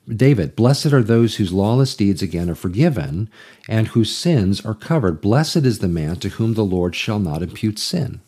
David, 0.08 0.56
blessed 0.56 0.94
are 0.94 1.04
those 1.04 1.36
whose 1.36 1.52
lawless 1.52 1.94
deeds 1.94 2.22
again 2.22 2.50
are 2.50 2.56
forgiven 2.56 3.30
and 3.68 3.90
whose 3.90 4.16
sins 4.16 4.66
are 4.66 4.74
covered. 4.74 5.22
Blessed 5.22 5.58
is 5.58 5.80
the 5.80 5.90
man 5.90 6.16
to 6.18 6.30
whom 6.30 6.54
the 6.54 6.64
Lord 6.64 6.96
shall 6.96 7.20
not 7.20 7.44
impute 7.44 7.78
sin. 7.78 8.22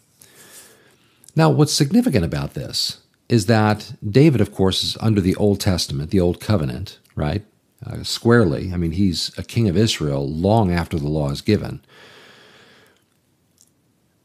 Now, 1.35 1.49
what's 1.49 1.73
significant 1.73 2.25
about 2.25 2.53
this 2.53 2.99
is 3.29 3.45
that 3.45 3.93
David, 4.07 4.41
of 4.41 4.53
course, 4.53 4.83
is 4.83 4.97
under 4.99 5.21
the 5.21 5.35
Old 5.37 5.61
Testament, 5.61 6.11
the 6.11 6.19
Old 6.19 6.41
Covenant, 6.41 6.99
right? 7.15 7.45
uh, 7.85 8.03
squarely. 8.03 8.73
I 8.73 8.77
mean, 8.77 8.91
he's 8.91 9.31
a 9.37 9.43
king 9.43 9.69
of 9.69 9.77
Israel 9.77 10.27
long 10.27 10.71
after 10.71 10.97
the 10.97 11.07
law 11.07 11.29
is 11.31 11.41
given. 11.41 11.81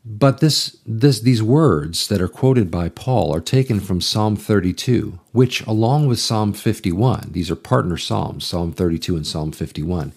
But 0.04 0.40
this, 0.40 0.76
this, 0.84 1.20
these 1.20 1.42
words 1.42 2.08
that 2.08 2.20
are 2.20 2.28
quoted 2.28 2.70
by 2.70 2.90
Paul 2.90 3.34
are 3.34 3.40
taken 3.40 3.80
from 3.80 4.02
Psalm 4.02 4.36
32, 4.36 5.18
which, 5.32 5.62
along 5.62 6.08
with 6.08 6.18
Psalm 6.18 6.52
51, 6.52 7.30
these 7.30 7.50
are 7.50 7.56
partner 7.56 7.96
psalms, 7.96 8.44
Psalm 8.44 8.72
32 8.72 9.16
and 9.16 9.26
Psalm 9.26 9.50
51. 9.50 10.12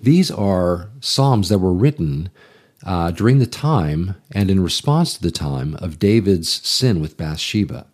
These 0.00 0.32
are 0.32 0.90
psalms 1.00 1.48
that 1.50 1.58
were 1.58 1.72
written 1.72 2.30
uh, 2.84 3.12
during 3.12 3.38
the 3.38 3.46
time 3.46 4.16
and 4.32 4.50
in 4.50 4.62
response 4.62 5.14
to 5.14 5.22
the 5.22 5.30
time 5.30 5.76
of 5.76 6.00
David's 6.00 6.66
sin 6.66 7.00
with 7.00 7.16
Bathsheba. 7.16 7.86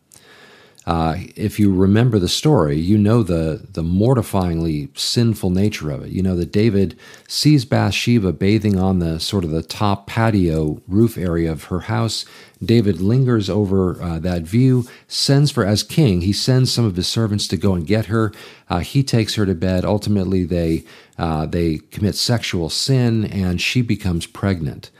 Uh, 0.86 1.16
if 1.34 1.58
you 1.58 1.74
remember 1.74 2.18
the 2.18 2.28
story, 2.28 2.76
you 2.76 2.98
know 2.98 3.22
the, 3.22 3.66
the 3.72 3.82
mortifyingly 3.82 4.96
sinful 4.98 5.48
nature 5.48 5.90
of 5.90 6.04
it. 6.04 6.10
You 6.10 6.22
know 6.22 6.36
that 6.36 6.52
David 6.52 6.98
sees 7.26 7.64
Bathsheba 7.64 8.32
bathing 8.32 8.78
on 8.78 8.98
the 8.98 9.18
sort 9.18 9.44
of 9.44 9.50
the 9.50 9.62
top 9.62 10.06
patio 10.06 10.82
roof 10.86 11.16
area 11.16 11.50
of 11.50 11.64
her 11.64 11.80
house. 11.80 12.26
David 12.62 13.00
lingers 13.00 13.48
over 13.48 14.00
uh, 14.02 14.18
that 14.18 14.42
view, 14.42 14.86
sends 15.08 15.50
for, 15.50 15.64
as 15.64 15.82
king, 15.82 16.20
he 16.20 16.32
sends 16.32 16.72
some 16.72 16.84
of 16.84 16.96
his 16.96 17.08
servants 17.08 17.48
to 17.48 17.56
go 17.56 17.74
and 17.74 17.86
get 17.86 18.06
her. 18.06 18.32
Uh, 18.68 18.80
he 18.80 19.02
takes 19.02 19.34
her 19.36 19.46
to 19.46 19.54
bed. 19.54 19.84
Ultimately, 19.84 20.44
they, 20.44 20.84
uh, 21.18 21.46
they 21.46 21.78
commit 21.90 22.14
sexual 22.14 22.68
sin, 22.68 23.24
and 23.24 23.60
she 23.60 23.80
becomes 23.80 24.26
pregnant. 24.26 24.90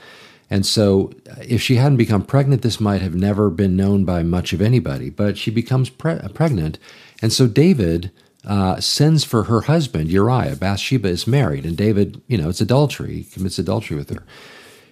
And 0.50 0.66
so, 0.66 1.12
if 1.42 1.62
she 1.62 1.76
hadn't 1.76 1.96
become 1.96 2.22
pregnant, 2.22 2.62
this 2.62 2.80
might 2.80 3.00
have 3.02 3.14
never 3.14 3.50
been 3.50 3.76
known 3.76 4.04
by 4.04 4.22
much 4.22 4.52
of 4.52 4.60
anybody. 4.60 5.10
But 5.10 5.38
she 5.38 5.50
becomes 5.50 5.88
pre- 5.90 6.20
pregnant. 6.34 6.78
And 7.22 7.32
so, 7.32 7.46
David 7.46 8.10
uh, 8.44 8.80
sends 8.80 9.24
for 9.24 9.44
her 9.44 9.62
husband, 9.62 10.10
Uriah. 10.10 10.56
Bathsheba 10.56 11.08
is 11.08 11.26
married, 11.26 11.64
and 11.64 11.76
David, 11.76 12.20
you 12.28 12.36
know, 12.36 12.48
it's 12.48 12.60
adultery. 12.60 13.22
He 13.22 13.24
commits 13.24 13.58
adultery 13.58 13.96
with 13.96 14.10
her. 14.10 14.24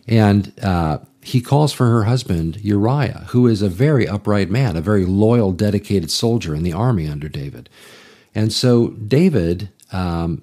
And 0.09 0.52
uh, 0.62 0.99
he 1.21 1.40
calls 1.40 1.73
for 1.73 1.87
her 1.87 2.04
husband, 2.04 2.56
Uriah, 2.62 3.26
who 3.28 3.47
is 3.47 3.62
a 3.62 3.68
very 3.68 4.09
upright 4.09 4.50
man, 4.50 4.76
a 4.76 4.80
very 4.80 5.04
loyal, 5.04 5.52
dedicated 5.52 6.11
soldier 6.11 6.54
in 6.54 6.62
the 6.62 6.73
army 6.73 7.06
under 7.06 7.28
David. 7.28 7.68
And 8.35 8.52
so, 8.52 8.88
David 8.88 9.68
um, 9.92 10.42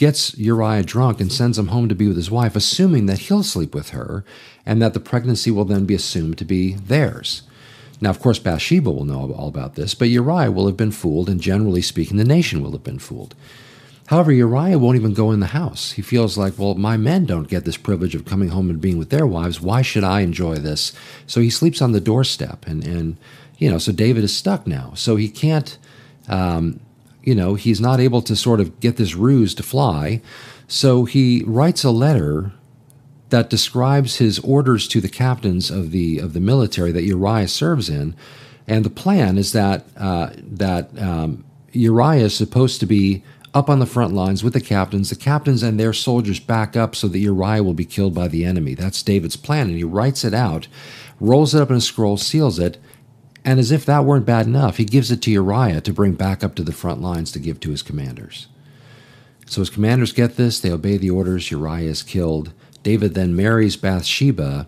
gets 0.00 0.36
Uriah 0.38 0.82
drunk 0.82 1.20
and 1.20 1.30
sends 1.30 1.58
him 1.58 1.68
home 1.68 1.86
to 1.90 1.94
be 1.94 2.08
with 2.08 2.16
his 2.16 2.30
wife, 2.30 2.56
assuming 2.56 3.04
that 3.04 3.18
he'll 3.18 3.42
sleep 3.42 3.74
with 3.74 3.90
her 3.90 4.24
and 4.64 4.80
that 4.80 4.94
the 4.94 4.98
pregnancy 4.98 5.50
will 5.50 5.66
then 5.66 5.84
be 5.84 5.94
assumed 5.94 6.38
to 6.38 6.44
be 6.46 6.72
theirs. 6.72 7.42
Now, 8.00 8.08
of 8.08 8.18
course, 8.18 8.38
Bathsheba 8.38 8.90
will 8.90 9.04
know 9.04 9.30
all 9.32 9.48
about 9.48 9.74
this, 9.74 9.94
but 9.94 10.08
Uriah 10.08 10.50
will 10.50 10.66
have 10.66 10.76
been 10.76 10.90
fooled, 10.90 11.28
and 11.28 11.38
generally 11.38 11.82
speaking, 11.82 12.16
the 12.16 12.24
nation 12.24 12.62
will 12.62 12.72
have 12.72 12.82
been 12.82 12.98
fooled. 12.98 13.34
However, 14.06 14.32
Uriah 14.32 14.78
won't 14.78 14.96
even 14.96 15.12
go 15.12 15.32
in 15.32 15.40
the 15.40 15.48
house. 15.48 15.92
He 15.92 16.02
feels 16.02 16.38
like, 16.38 16.58
well, 16.58 16.74
my 16.74 16.96
men 16.96 17.26
don't 17.26 17.46
get 17.46 17.66
this 17.66 17.76
privilege 17.76 18.14
of 18.14 18.24
coming 18.24 18.48
home 18.48 18.70
and 18.70 18.80
being 18.80 18.96
with 18.96 19.10
their 19.10 19.26
wives. 19.26 19.60
Why 19.60 19.82
should 19.82 20.02
I 20.02 20.22
enjoy 20.22 20.56
this? 20.56 20.94
So 21.26 21.42
he 21.42 21.50
sleeps 21.50 21.82
on 21.82 21.92
the 21.92 22.00
doorstep, 22.00 22.66
and, 22.66 22.82
and 22.84 23.18
you 23.58 23.70
know, 23.70 23.76
so 23.76 23.92
David 23.92 24.24
is 24.24 24.34
stuck 24.34 24.66
now. 24.66 24.94
So 24.94 25.16
he 25.16 25.28
can't 25.28 25.76
um, 26.26 26.80
you 27.22 27.34
know, 27.34 27.54
he's 27.54 27.80
not 27.80 28.00
able 28.00 28.22
to 28.22 28.34
sort 28.34 28.60
of 28.60 28.80
get 28.80 28.96
this 28.96 29.14
ruse 29.14 29.54
to 29.54 29.62
fly. 29.62 30.20
So 30.68 31.04
he 31.04 31.42
writes 31.46 31.84
a 31.84 31.90
letter 31.90 32.52
that 33.30 33.50
describes 33.50 34.16
his 34.16 34.38
orders 34.40 34.88
to 34.88 35.00
the 35.00 35.08
captains 35.08 35.70
of 35.70 35.90
the 35.90 36.18
of 36.18 36.32
the 36.32 36.40
military 36.40 36.92
that 36.92 37.04
Uriah 37.04 37.48
serves 37.48 37.88
in, 37.88 38.14
and 38.66 38.84
the 38.84 38.90
plan 38.90 39.38
is 39.38 39.52
that 39.52 39.84
uh, 39.96 40.30
that 40.36 40.90
um, 41.00 41.44
Uriah 41.72 42.24
is 42.24 42.36
supposed 42.36 42.80
to 42.80 42.86
be 42.86 43.22
up 43.52 43.68
on 43.68 43.80
the 43.80 43.86
front 43.86 44.14
lines 44.14 44.44
with 44.44 44.52
the 44.52 44.60
captains. 44.60 45.10
The 45.10 45.16
captains 45.16 45.62
and 45.62 45.78
their 45.78 45.92
soldiers 45.92 46.38
back 46.38 46.76
up 46.76 46.94
so 46.94 47.08
that 47.08 47.18
Uriah 47.18 47.62
will 47.62 47.74
be 47.74 47.84
killed 47.84 48.14
by 48.14 48.28
the 48.28 48.44
enemy. 48.44 48.74
That's 48.74 49.02
David's 49.02 49.36
plan, 49.36 49.68
and 49.68 49.76
he 49.76 49.84
writes 49.84 50.24
it 50.24 50.34
out, 50.34 50.68
rolls 51.18 51.54
it 51.54 51.62
up 51.62 51.70
in 51.70 51.76
a 51.76 51.80
scroll, 51.80 52.16
seals 52.16 52.58
it, 52.58 52.78
and 53.44 53.58
as 53.58 53.70
if 53.70 53.86
that 53.86 54.04
weren't 54.04 54.26
bad 54.26 54.46
enough, 54.46 54.76
he 54.76 54.84
gives 54.84 55.10
it 55.10 55.22
to 55.22 55.30
Uriah 55.30 55.80
to 55.80 55.92
bring 55.92 56.12
back 56.12 56.44
up 56.44 56.54
to 56.56 56.62
the 56.62 56.72
front 56.72 57.00
lines 57.00 57.32
to 57.32 57.38
give 57.38 57.60
to 57.60 57.70
his 57.70 57.82
commanders. 57.82 58.48
So 59.46 59.60
his 59.60 59.70
commanders 59.70 60.12
get 60.12 60.36
this, 60.36 60.60
they 60.60 60.70
obey 60.70 60.96
the 60.96 61.10
orders, 61.10 61.50
Uriah 61.50 61.90
is 61.90 62.02
killed. 62.02 62.52
David 62.82 63.14
then 63.14 63.34
marries 63.34 63.76
Bathsheba, 63.76 64.66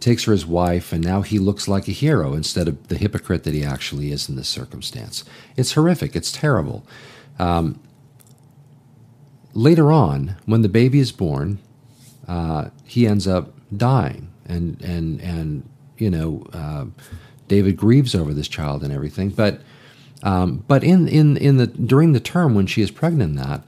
takes 0.00 0.24
her 0.24 0.32
as 0.32 0.44
wife, 0.44 0.92
and 0.92 1.04
now 1.04 1.22
he 1.22 1.38
looks 1.38 1.68
like 1.68 1.88
a 1.88 1.92
hero 1.92 2.34
instead 2.34 2.68
of 2.68 2.88
the 2.88 2.98
hypocrite 2.98 3.44
that 3.44 3.54
he 3.54 3.64
actually 3.64 4.10
is 4.10 4.28
in 4.28 4.36
this 4.36 4.48
circumstance. 4.48 5.24
It's 5.56 5.72
horrific, 5.72 6.16
it's 6.16 6.32
terrible. 6.32 6.86
Um, 7.38 7.80
later 9.54 9.92
on, 9.92 10.36
when 10.44 10.62
the 10.62 10.68
baby 10.68 10.98
is 10.98 11.12
born, 11.12 11.58
uh, 12.28 12.70
he 12.84 13.06
ends 13.06 13.26
up 13.26 13.54
dying, 13.74 14.32
and 14.46 14.80
and 14.82 15.20
and 15.20 15.68
you 15.98 16.10
know. 16.10 16.46
Uh, 16.52 16.86
David 17.48 17.76
grieves 17.76 18.14
over 18.14 18.32
this 18.32 18.48
child 18.48 18.82
and 18.82 18.92
everything. 18.92 19.30
But 19.30 19.60
um, 20.22 20.64
but 20.66 20.82
in 20.82 21.08
in 21.08 21.36
in 21.36 21.56
the 21.56 21.66
during 21.66 22.12
the 22.12 22.20
term 22.20 22.54
when 22.54 22.66
she 22.66 22.82
is 22.82 22.90
pregnant, 22.90 23.36
that 23.36 23.62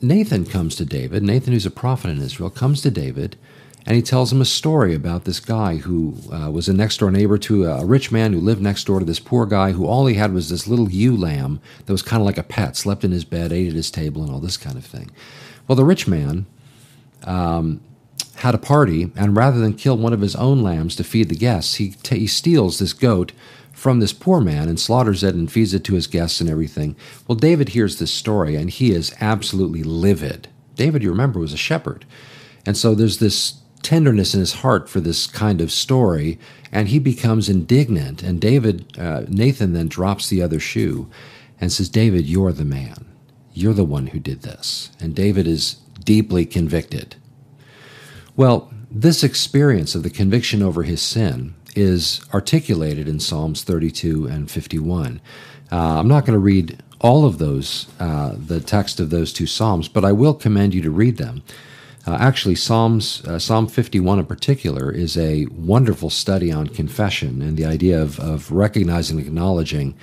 Nathan 0.00 0.44
comes 0.44 0.76
to 0.76 0.84
David. 0.84 1.22
Nathan, 1.22 1.52
who's 1.52 1.66
a 1.66 1.70
prophet 1.70 2.10
in 2.10 2.18
Israel, 2.18 2.50
comes 2.50 2.82
to 2.82 2.90
David, 2.90 3.36
and 3.86 3.96
he 3.96 4.02
tells 4.02 4.32
him 4.32 4.40
a 4.40 4.44
story 4.44 4.94
about 4.94 5.24
this 5.24 5.40
guy 5.40 5.76
who 5.76 6.14
uh, 6.32 6.50
was 6.50 6.68
a 6.68 6.72
next 6.72 6.98
door 6.98 7.10
neighbor 7.10 7.38
to 7.38 7.64
a 7.66 7.84
rich 7.84 8.12
man 8.12 8.32
who 8.32 8.40
lived 8.40 8.60
next 8.60 8.84
door 8.84 8.98
to 8.98 9.04
this 9.04 9.20
poor 9.20 9.46
guy 9.46 9.72
who 9.72 9.86
all 9.86 10.06
he 10.06 10.14
had 10.14 10.32
was 10.32 10.50
this 10.50 10.66
little 10.66 10.90
ewe 10.90 11.16
lamb 11.16 11.60
that 11.86 11.92
was 11.92 12.02
kind 12.02 12.20
of 12.20 12.26
like 12.26 12.38
a 12.38 12.42
pet, 12.42 12.76
slept 12.76 13.04
in 13.04 13.12
his 13.12 13.24
bed, 13.24 13.52
ate 13.52 13.68
at 13.68 13.74
his 13.74 13.90
table, 13.90 14.22
and 14.22 14.30
all 14.30 14.40
this 14.40 14.56
kind 14.56 14.76
of 14.76 14.84
thing. 14.84 15.10
Well, 15.66 15.76
the 15.76 15.84
rich 15.84 16.06
man 16.06 16.46
um, 17.24 17.80
had 18.38 18.54
a 18.54 18.58
party, 18.58 19.10
and 19.16 19.36
rather 19.36 19.58
than 19.58 19.74
kill 19.74 19.96
one 19.96 20.12
of 20.12 20.20
his 20.20 20.36
own 20.36 20.62
lambs 20.62 20.96
to 20.96 21.04
feed 21.04 21.28
the 21.28 21.36
guests, 21.36 21.76
he, 21.76 21.90
t- 21.90 22.20
he 22.20 22.26
steals 22.26 22.78
this 22.78 22.92
goat 22.92 23.32
from 23.72 24.00
this 24.00 24.12
poor 24.12 24.40
man 24.40 24.68
and 24.68 24.78
slaughters 24.78 25.22
it 25.22 25.34
and 25.34 25.50
feeds 25.50 25.72
it 25.72 25.84
to 25.84 25.94
his 25.94 26.06
guests 26.06 26.40
and 26.40 26.50
everything. 26.50 26.96
Well, 27.26 27.36
David 27.36 27.70
hears 27.70 27.98
this 27.98 28.12
story 28.12 28.56
and 28.56 28.70
he 28.70 28.90
is 28.90 29.14
absolutely 29.20 29.82
livid. 29.82 30.48
David, 30.74 31.02
you 31.02 31.10
remember, 31.10 31.38
was 31.38 31.52
a 31.52 31.58
shepherd. 31.58 32.04
And 32.66 32.76
so 32.76 32.94
there's 32.94 33.18
this 33.18 33.60
tenderness 33.82 34.34
in 34.34 34.40
his 34.40 34.54
heart 34.54 34.88
for 34.88 35.00
this 35.00 35.26
kind 35.26 35.60
of 35.60 35.70
story, 35.70 36.38
and 36.72 36.88
he 36.88 36.98
becomes 36.98 37.48
indignant. 37.48 38.22
And 38.22 38.40
David, 38.40 38.98
uh, 38.98 39.22
Nathan 39.28 39.72
then 39.72 39.88
drops 39.88 40.28
the 40.28 40.42
other 40.42 40.60
shoe 40.60 41.08
and 41.60 41.72
says, 41.72 41.88
David, 41.88 42.26
you're 42.26 42.52
the 42.52 42.64
man. 42.64 43.06
You're 43.54 43.74
the 43.74 43.84
one 43.84 44.08
who 44.08 44.18
did 44.18 44.42
this. 44.42 44.90
And 45.00 45.14
David 45.14 45.46
is 45.46 45.74
deeply 46.04 46.44
convicted. 46.46 47.16
Well, 48.38 48.72
this 48.88 49.24
experience 49.24 49.96
of 49.96 50.04
the 50.04 50.10
conviction 50.10 50.62
over 50.62 50.84
his 50.84 51.02
sin 51.02 51.56
is 51.74 52.20
articulated 52.32 53.08
in 53.08 53.18
Psalms 53.18 53.64
32 53.64 54.28
and 54.28 54.48
51. 54.48 55.20
Uh, 55.72 55.76
I'm 55.76 56.06
not 56.06 56.24
going 56.24 56.36
to 56.36 56.38
read 56.38 56.80
all 57.00 57.24
of 57.24 57.38
those, 57.38 57.88
uh, 57.98 58.36
the 58.38 58.60
text 58.60 59.00
of 59.00 59.10
those 59.10 59.32
two 59.32 59.48
Psalms, 59.48 59.88
but 59.88 60.04
I 60.04 60.12
will 60.12 60.34
commend 60.34 60.72
you 60.72 60.80
to 60.82 60.90
read 60.92 61.16
them. 61.16 61.42
Uh, 62.06 62.16
actually, 62.20 62.54
Psalms, 62.54 63.24
uh, 63.26 63.40
Psalm 63.40 63.66
51 63.66 64.20
in 64.20 64.26
particular 64.26 64.92
is 64.92 65.18
a 65.18 65.46
wonderful 65.46 66.08
study 66.08 66.52
on 66.52 66.68
confession 66.68 67.42
and 67.42 67.56
the 67.56 67.64
idea 67.64 68.00
of, 68.00 68.20
of 68.20 68.52
recognizing 68.52 69.18
and 69.18 69.26
acknowledging, 69.26 69.96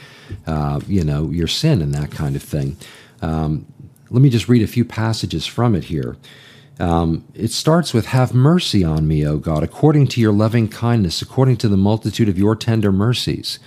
uh, 0.46 0.82
you 0.88 1.06
know, 1.06 1.30
your 1.30 1.48
sin 1.48 1.82
and 1.82 1.94
that 1.94 2.12
kind 2.12 2.36
of 2.36 2.44
thing. 2.44 2.76
Um, 3.22 3.66
let 4.10 4.22
me 4.22 4.30
just 4.30 4.50
read 4.50 4.62
a 4.62 4.68
few 4.68 4.84
passages 4.84 5.46
from 5.46 5.74
it 5.74 5.86
here. 5.86 6.18
Um, 6.80 7.26
it 7.34 7.52
starts 7.52 7.94
with, 7.94 8.08
Have 8.08 8.34
mercy 8.34 8.84
on 8.84 9.08
me, 9.08 9.26
O 9.26 9.38
God, 9.38 9.64
according 9.64 10.08
to 10.08 10.22
your 10.22 10.34
loving 10.34 10.68
kindness, 10.68 11.22
according 11.22 11.58
to 11.58 11.70
the 11.70 11.78
multitude 11.78 12.30
of 12.30 12.38
your 12.38 12.56
tender 12.56 12.92
mercies. 12.92 13.60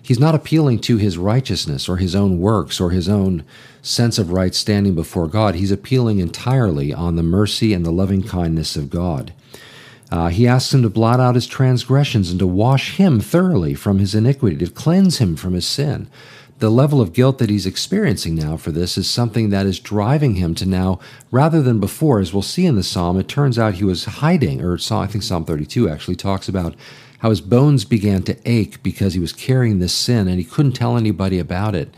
He's 0.00 0.20
not 0.20 0.36
appealing 0.36 0.78
to 0.82 0.98
his 0.98 1.18
righteousness 1.18 1.88
or 1.88 1.96
his 1.96 2.14
own 2.14 2.38
works 2.38 2.80
or 2.80 2.90
his 2.90 3.08
own 3.08 3.44
sense 3.82 4.18
of 4.18 4.30
right 4.30 4.54
standing 4.54 4.94
before 4.94 5.26
God. 5.26 5.56
He's 5.56 5.72
appealing 5.72 6.20
entirely 6.20 6.94
on 6.94 7.16
the 7.16 7.24
mercy 7.24 7.74
and 7.74 7.84
the 7.84 7.90
loving 7.90 8.22
kindness 8.22 8.76
of 8.76 8.88
God. 8.88 9.32
Uh, 10.10 10.28
he 10.28 10.46
asks 10.46 10.72
him 10.72 10.82
to 10.82 10.88
blot 10.88 11.18
out 11.18 11.34
his 11.34 11.48
transgressions 11.48 12.30
and 12.30 12.38
to 12.38 12.46
wash 12.46 12.96
him 12.96 13.18
thoroughly 13.18 13.74
from 13.74 13.98
his 13.98 14.14
iniquity, 14.14 14.56
to 14.58 14.70
cleanse 14.70 15.18
him 15.18 15.34
from 15.34 15.54
his 15.54 15.66
sin 15.66 16.08
the 16.58 16.70
level 16.70 17.00
of 17.00 17.12
guilt 17.12 17.38
that 17.38 17.50
he's 17.50 17.66
experiencing 17.66 18.34
now 18.34 18.56
for 18.56 18.70
this 18.70 18.96
is 18.96 19.08
something 19.08 19.50
that 19.50 19.66
is 19.66 19.78
driving 19.78 20.36
him 20.36 20.54
to 20.54 20.66
now, 20.66 20.98
rather 21.30 21.60
than 21.60 21.80
before, 21.80 22.18
as 22.18 22.32
we'll 22.32 22.42
see 22.42 22.64
in 22.64 22.76
the 22.76 22.82
psalm, 22.82 23.18
it 23.18 23.28
turns 23.28 23.58
out 23.58 23.74
he 23.74 23.84
was 23.84 24.06
hiding, 24.06 24.62
or 24.62 24.78
I 24.90 25.06
think 25.06 25.22
Psalm 25.22 25.44
32 25.44 25.88
actually 25.88 26.16
talks 26.16 26.48
about 26.48 26.74
how 27.18 27.30
his 27.30 27.40
bones 27.40 27.84
began 27.84 28.22
to 28.24 28.38
ache 28.46 28.82
because 28.82 29.14
he 29.14 29.20
was 29.20 29.32
carrying 29.32 29.78
this 29.78 29.92
sin 29.92 30.28
and 30.28 30.38
he 30.38 30.44
couldn't 30.44 30.72
tell 30.72 30.96
anybody 30.96 31.38
about 31.38 31.74
it. 31.74 31.94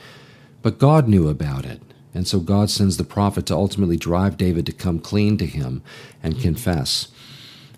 But 0.63 0.79
God 0.79 1.09
knew 1.09 1.29
about 1.29 1.65
it. 1.65 1.81
And 2.15 2.27
so 2.27 2.41
God 2.41 2.71
sends 2.71 2.97
the 2.97 3.05
prophet 3.05 3.47
to 3.47 3.55
ultimately 3.55 3.97
drive 3.97 4.37
David 4.37 4.67
to 4.67 4.73
come 4.73 4.99
clean 4.99 5.37
to 5.39 5.47
him 5.47 5.83
and 6.23 6.41
confess. 6.41 7.09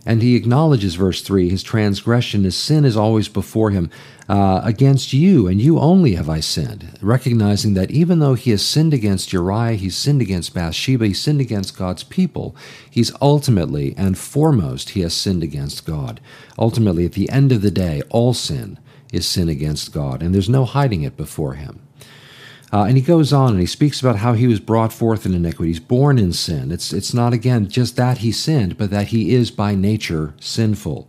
And 0.07 0.23
he 0.23 0.35
acknowledges, 0.35 0.95
verse 0.95 1.23
3, 1.23 1.49
his 1.51 1.63
transgression, 1.63 2.45
his 2.45 2.57
sin 2.57 2.85
is 2.85 2.97
always 2.97 3.29
before 3.29 3.71
him. 3.71 3.91
Uh, 4.29 4.61
against 4.63 5.13
you, 5.13 5.49
and 5.49 5.61
you 5.61 5.81
only 5.81 6.15
have 6.15 6.29
I 6.29 6.39
sinned, 6.39 6.97
recognizing 7.03 7.75
that 7.75 7.91
even 7.91 8.21
though 8.21 8.35
he 8.35 8.53
has 8.53 8.65
sinned 8.65 8.95
against 8.95 9.33
Uriah, 9.33 9.73
he's 9.73 9.97
sinned 9.97 10.23
against 10.23 10.55
Bathsheba, 10.55 11.09
he's 11.09 11.21
sinned 11.21 11.41
against 11.41 11.77
God's 11.77 12.05
people, 12.05 12.55
he's 12.89 13.11
ultimately 13.21 13.93
and 13.97 14.17
foremost, 14.17 14.91
he 14.91 15.01
has 15.01 15.15
sinned 15.15 15.43
against 15.43 15.85
God. 15.85 16.21
Ultimately, 16.57 17.05
at 17.07 17.15
the 17.15 17.29
end 17.29 17.51
of 17.51 17.61
the 17.61 17.73
day, 17.73 18.03
all 18.09 18.33
sin 18.33 18.79
is 19.13 19.27
sin 19.27 19.49
against 19.49 19.93
God, 19.93 20.23
and 20.23 20.33
there's 20.33 20.49
no 20.49 20.65
hiding 20.65 21.03
it 21.03 21.17
before 21.17 21.55
him. 21.55 21.81
Uh, 22.73 22.85
and 22.85 22.97
he 22.97 23.03
goes 23.03 23.33
on 23.33 23.51
and 23.51 23.61
he 23.61 23.67
speaks 23.67 24.01
about 24.01 24.17
how 24.17 24.33
he 24.33 24.47
was 24.47 24.61
brought 24.61 24.93
forth 24.93 25.27
in 25.27 25.35
iniquity. 25.35 25.71
He's 25.71 25.81
born 25.81 26.19
in 26.19 26.33
sin. 26.33 26.71
It's, 26.71 26.93
it's 26.93 27.13
not, 27.13 27.33
again, 27.33 27.69
just 27.69 27.97
that 27.97 28.19
he 28.19 28.31
sinned, 28.31 28.79
but 28.79 28.91
that 28.91 29.09
he 29.09 29.35
is 29.35 29.51
by 29.51 29.75
nature 29.75 30.35
sinful. 30.41 31.09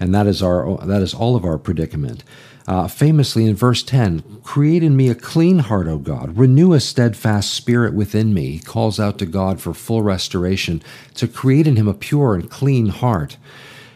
And 0.00 0.14
that 0.14 0.26
is, 0.26 0.42
our, 0.42 0.78
that 0.86 1.02
is 1.02 1.12
all 1.12 1.36
of 1.36 1.44
our 1.44 1.58
predicament. 1.58 2.24
Uh, 2.66 2.86
famously 2.86 3.44
in 3.44 3.56
verse 3.56 3.82
10, 3.82 4.40
create 4.44 4.82
in 4.82 4.96
me 4.96 5.10
a 5.10 5.14
clean 5.14 5.58
heart, 5.58 5.88
O 5.88 5.98
God. 5.98 6.36
Renew 6.36 6.72
a 6.72 6.80
steadfast 6.80 7.52
spirit 7.52 7.92
within 7.92 8.32
me. 8.32 8.52
He 8.52 8.58
calls 8.60 9.00
out 9.00 9.18
to 9.18 9.26
God 9.26 9.60
for 9.60 9.74
full 9.74 10.02
restoration, 10.02 10.82
to 11.14 11.26
create 11.26 11.66
in 11.66 11.76
him 11.76 11.88
a 11.88 11.94
pure 11.94 12.34
and 12.34 12.48
clean 12.48 12.86
heart. 12.86 13.36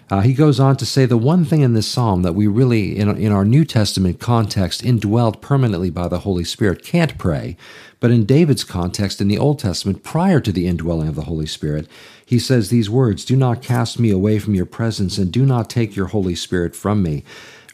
Uh, 0.08 0.20
he 0.20 0.34
goes 0.34 0.60
on 0.60 0.76
to 0.76 0.86
say 0.86 1.04
the 1.04 1.16
one 1.16 1.44
thing 1.44 1.62
in 1.62 1.74
this 1.74 1.88
psalm 1.88 2.22
that 2.22 2.34
we 2.34 2.46
really, 2.46 2.96
in, 2.96 3.08
in 3.16 3.32
our 3.32 3.44
New 3.44 3.64
Testament 3.64 4.20
context, 4.20 4.82
indwelled 4.82 5.40
permanently 5.40 5.90
by 5.90 6.06
the 6.06 6.20
Holy 6.20 6.44
Spirit, 6.44 6.84
can't 6.84 7.18
pray. 7.18 7.56
But 7.98 8.12
in 8.12 8.24
David's 8.24 8.62
context 8.62 9.20
in 9.20 9.26
the 9.26 9.38
Old 9.38 9.58
Testament, 9.58 10.04
prior 10.04 10.38
to 10.40 10.52
the 10.52 10.68
indwelling 10.68 11.08
of 11.08 11.16
the 11.16 11.22
Holy 11.22 11.46
Spirit, 11.46 11.88
he 12.24 12.38
says 12.38 12.70
these 12.70 12.88
words 12.88 13.24
Do 13.24 13.34
not 13.34 13.62
cast 13.62 13.98
me 13.98 14.10
away 14.10 14.38
from 14.38 14.54
your 14.54 14.66
presence, 14.66 15.18
and 15.18 15.32
do 15.32 15.44
not 15.44 15.68
take 15.68 15.96
your 15.96 16.06
Holy 16.06 16.36
Spirit 16.36 16.76
from 16.76 17.02
me. 17.02 17.24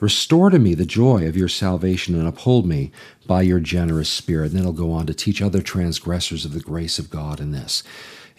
Restore 0.01 0.51
to 0.51 0.59
me 0.59 0.75
the 0.75 0.87
joy 0.87 1.29
of 1.29 1.37
your 1.37 1.49
salvation, 1.49 2.15
and 2.15 2.27
uphold 2.27 2.65
me 2.67 2.93
by 3.27 3.43
your 3.43 3.61
generous 3.61 4.09
spirit. 4.09 4.47
And 4.47 4.57
then 4.57 4.63
he'll 4.63 4.73
go 4.73 4.93
on 4.93 5.07
to 5.07 5.15
teach 5.15 5.43
other 5.43 5.61
transgressors 5.61 6.45
of 6.47 6.55
the 6.55 6.61
grace 6.61 6.99
of 6.99 7.11
God 7.11 7.41
in 7.41 7.53
this. 7.53 7.83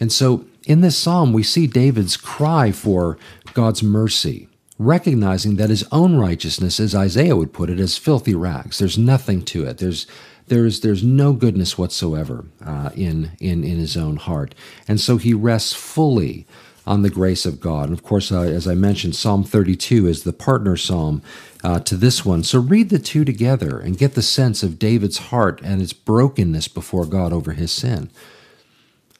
And 0.00 0.12
so 0.12 0.44
in 0.66 0.80
this 0.80 0.96
psalm, 0.96 1.32
we 1.32 1.42
see 1.42 1.66
David's 1.66 2.16
cry 2.16 2.72
for 2.72 3.18
God's 3.52 3.82
mercy, 3.82 4.48
recognizing 4.78 5.56
that 5.56 5.70
his 5.70 5.84
own 5.92 6.16
righteousness, 6.16 6.80
as 6.80 6.94
Isaiah 6.94 7.36
would 7.36 7.52
put 7.52 7.70
it, 7.70 7.78
is 7.78 7.98
filthy 7.98 8.34
rags. 8.34 8.78
There's 8.78 8.98
nothing 8.98 9.44
to 9.46 9.64
it. 9.64 9.78
There's 9.78 10.06
there's 10.46 10.80
there's 10.80 11.02
no 11.02 11.32
goodness 11.32 11.78
whatsoever 11.78 12.44
uh, 12.64 12.90
in 12.94 13.32
in 13.40 13.64
in 13.64 13.78
his 13.78 13.96
own 13.96 14.16
heart, 14.16 14.54
and 14.86 15.00
so 15.00 15.16
he 15.16 15.32
rests 15.32 15.72
fully 15.72 16.46
on 16.86 17.02
the 17.02 17.10
grace 17.10 17.46
of 17.46 17.60
God. 17.60 17.88
And 17.88 17.96
of 17.96 18.02
course, 18.02 18.30
uh, 18.30 18.42
as 18.42 18.68
I 18.68 18.74
mentioned, 18.74 19.16
Psalm 19.16 19.42
32 19.42 20.06
is 20.06 20.24
the 20.24 20.34
partner 20.34 20.76
psalm 20.76 21.22
uh, 21.62 21.80
to 21.80 21.96
this 21.96 22.24
one. 22.24 22.44
So 22.44 22.60
read 22.60 22.90
the 22.90 22.98
two 22.98 23.24
together 23.24 23.78
and 23.78 23.96
get 23.96 24.14
the 24.14 24.22
sense 24.22 24.62
of 24.62 24.78
David's 24.78 25.16
heart 25.16 25.62
and 25.62 25.80
its 25.80 25.94
brokenness 25.94 26.68
before 26.68 27.06
God 27.06 27.32
over 27.32 27.52
his 27.52 27.72
sin. 27.72 28.10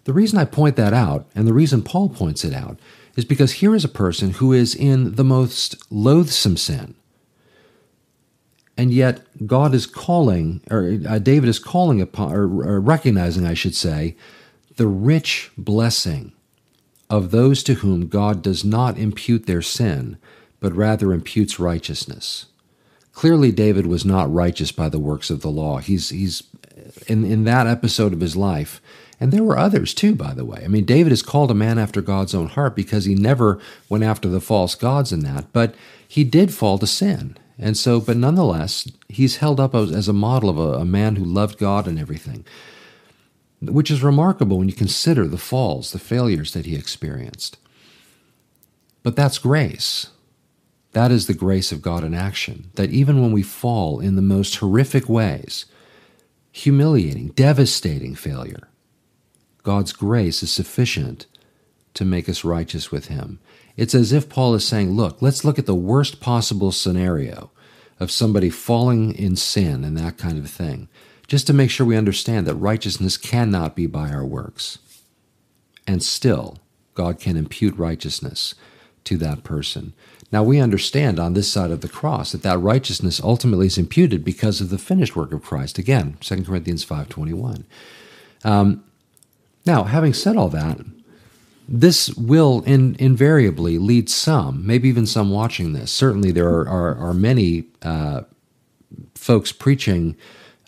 The 0.05 0.13
reason 0.13 0.39
I 0.39 0.45
point 0.45 0.77
that 0.77 0.93
out, 0.93 1.27
and 1.35 1.47
the 1.47 1.55
reason 1.55 1.83
Paul 1.83 2.09
points 2.11 2.45
it 2.45 2.53
out, 2.53 2.79
is 3.17 3.25
because 3.25 3.53
here 3.53 3.75
is 3.75 3.85
a 3.85 3.89
person 3.89 4.31
who 4.31 4.53
is 4.53 4.75
in 4.75 5.15
the 5.15 5.25
most 5.25 5.77
loathsome 5.91 6.57
sin. 6.57 6.95
And 8.77 8.93
yet, 8.93 9.23
God 9.47 9.73
is 9.73 9.87
calling, 9.87 10.61
or 10.71 10.99
uh, 11.09 11.19
David 11.19 11.49
is 11.49 11.61
calling 11.61 12.01
upon, 12.01 12.33
or, 12.33 12.43
or 12.43 12.81
recognizing, 12.81 13.47
I 13.47 13.55
should 13.55 13.75
say, 13.77 14.17
the 14.77 14.89
rich 14.89 15.53
blessing 15.57 16.33
of 17.09 17.31
those 17.31 17.63
to 17.63 17.75
whom 17.75 18.09
God 18.09 18.43
does 18.43 18.65
not 18.65 18.99
impute 18.99 19.47
their 19.47 19.63
sin, 19.63 20.19
but 20.59 20.75
rather 20.75 21.13
imputes 21.13 21.61
righteousness. 21.61 22.47
Clearly, 23.13 23.53
David 23.53 23.87
was 23.87 24.05
not 24.05 24.33
righteous 24.33 24.73
by 24.73 24.89
the 24.89 24.99
works 24.99 25.31
of 25.31 25.41
the 25.41 25.51
law. 25.51 25.79
He's, 25.79 26.09
he's 26.09 26.43
in, 27.07 27.25
in 27.25 27.45
that 27.45 27.67
episode 27.67 28.13
of 28.13 28.21
his 28.21 28.37
life, 28.37 28.81
and 29.21 29.33
there 29.33 29.45
were 29.45 29.59
others 29.59 29.95
too, 29.95 30.15
by 30.15 30.35
the 30.35 30.45
way. 30.45 30.63
I 30.65 30.69
mean, 30.69 30.85
David 30.85 31.13
is 31.13 31.23
called 31.23 31.51
a 31.51 31.55
man 31.55 31.79
after 31.79 32.03
God's 32.03 32.35
own 32.35 32.49
heart 32.49 32.75
because 32.75 33.05
he 33.05 33.15
never 33.15 33.61
went 33.89 34.05
after 34.05 34.29
the 34.29 34.41
false 34.41 34.75
gods 34.75 35.13
in 35.13 35.21
that, 35.21 35.53
but 35.53 35.75
he 36.07 36.25
did 36.25 36.53
fall 36.53 36.79
to 36.79 36.87
sin. 36.87 37.37
And 37.59 37.77
so, 37.77 38.01
but 38.01 38.17
nonetheless, 38.17 38.91
he's 39.09 39.37
held 39.37 39.61
up 39.61 39.75
as, 39.75 40.09
a 40.09 40.13
model 40.13 40.51
of 40.51 40.59
a, 40.59 40.81
a 40.81 40.85
man 40.85 41.17
who 41.17 41.25
loved 41.25 41.59
God 41.59 41.87
and 41.87 41.99
everything, 41.99 42.45
which 43.63 43.91
is 43.91 44.03
remarkable 44.03 44.59
when 44.59 44.69
you 44.69 44.75
consider 44.75 45.29
the 45.29 45.39
falls, 45.39 45.93
the 45.93 45.99
failures 46.01 46.53
that 46.53 46.67
he 46.67 46.75
experienced. 46.75 47.57
But 49.05 49.15
that's 49.15 49.39
grace. 49.39 50.09
That 50.93 51.13
is 51.13 51.27
the 51.27 51.35
grace 51.35 51.71
of 51.71 51.83
God 51.83 52.03
in 52.03 52.15
action. 52.15 52.71
That 52.75 52.91
even 52.91 53.21
when 53.23 53.33
we 53.33 53.43
fall 53.43 54.01
in 54.01 54.17
the 54.17 54.23
most 54.23 54.57
horrific 54.57 55.09
ways, 55.09 55.67
humiliating, 56.55 57.29
devastating 57.31 58.15
failure, 58.15 58.69
God's 59.65 59.93
grace 59.93 60.41
is 60.41 60.53
sufficient 60.53 61.27
to 61.95 62.05
make 62.05 62.29
us 62.29 62.45
righteous 62.45 62.93
with 62.93 63.07
Him. 63.07 63.41
It's 63.77 63.95
as 63.95 64.13
if 64.13 64.29
Paul 64.29 64.55
is 64.55 64.67
saying, 64.67 64.93
look, 64.93 65.21
let's 65.21 65.45
look 65.45 65.59
at 65.59 65.67
the 65.67 65.75
worst 65.75 66.21
possible 66.21 66.71
scenario 66.71 67.51
of 67.99 68.13
somebody 68.13 68.51
falling 68.51 69.15
in 69.15 69.35
sin 69.35 69.83
and 69.83 69.99
that 69.99 70.17
kind 70.17 70.39
of 70.39 70.49
thing, 70.49 70.89
just 71.27 71.49
to 71.49 71.53
make 71.53 71.71
sure 71.71 71.85
we 71.85 71.97
understand 71.97 72.47
that 72.47 72.55
righteousness 72.55 73.17
cannot 73.17 73.75
be 73.75 73.89
by 73.89 74.11
our 74.11 74.25
works. 74.25 74.79
And 75.89 76.05
still, 76.05 76.59
God 76.95 77.19
can 77.19 77.37
impute 77.37 77.77
righteousness 77.77 78.55
to 79.05 79.17
that 79.17 79.43
person. 79.43 79.93
Now 80.35 80.43
we 80.43 80.59
understand 80.59 81.21
on 81.21 81.35
this 81.35 81.49
side 81.49 81.71
of 81.71 81.81
the 81.81 81.89
cross 81.89 82.33
that 82.33 82.43
that 82.43 82.59
righteousness 82.59 83.21
ultimately 83.23 83.69
is 83.69 83.79
imputed 83.79 84.25
because 84.25 84.61
of 84.61 84.69
the 84.69 84.79
finished 84.79 85.15
work 85.15 85.33
of 85.33 85.45
Christ. 85.45 85.79
Again, 85.79 86.17
2 86.19 86.43
Corinthians 86.43 86.85
5.21. 86.85 87.63
Um, 88.43 88.83
now, 89.65 89.85
having 89.85 90.13
said 90.13 90.37
all 90.37 90.49
that, 90.49 90.81
this 91.69 92.13
will 92.15 92.63
in, 92.63 92.97
invariably 92.99 93.79
lead 93.79 94.11
some, 94.11 94.67
maybe 94.67 94.89
even 94.89 95.07
some 95.07 95.31
watching 95.31 95.73
this. 95.73 95.93
Certainly, 95.93 96.33
there 96.33 96.49
are, 96.49 96.69
are, 96.69 96.97
are 96.97 97.15
many 97.15 97.67
uh, 97.83 98.23
folks 99.15 99.53
preaching 99.53 100.17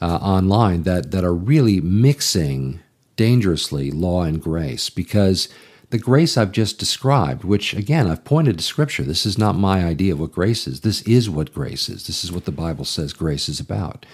uh, 0.00 0.18
online 0.18 0.84
that, 0.84 1.10
that 1.10 1.24
are 1.24 1.34
really 1.34 1.80
mixing 1.80 2.78
dangerously 3.16 3.90
law 3.90 4.22
and 4.22 4.40
grace 4.40 4.90
because 4.90 5.48
the 5.90 5.98
grace 5.98 6.36
I've 6.36 6.52
just 6.52 6.78
described, 6.78 7.44
which 7.44 7.74
again, 7.74 8.08
I've 8.08 8.24
pointed 8.24 8.58
to 8.58 8.64
Scripture, 8.64 9.02
this 9.02 9.24
is 9.24 9.38
not 9.38 9.56
my 9.56 9.84
idea 9.84 10.12
of 10.12 10.20
what 10.20 10.32
grace 10.32 10.66
is. 10.66 10.80
This 10.80 11.02
is 11.02 11.30
what 11.30 11.54
grace 11.54 11.88
is. 11.88 12.06
This 12.06 12.24
is 12.24 12.32
what 12.32 12.44
the 12.44 12.52
Bible 12.52 12.84
says 12.84 13.12
grace 13.12 13.48
is 13.48 13.60
about. 13.60 14.04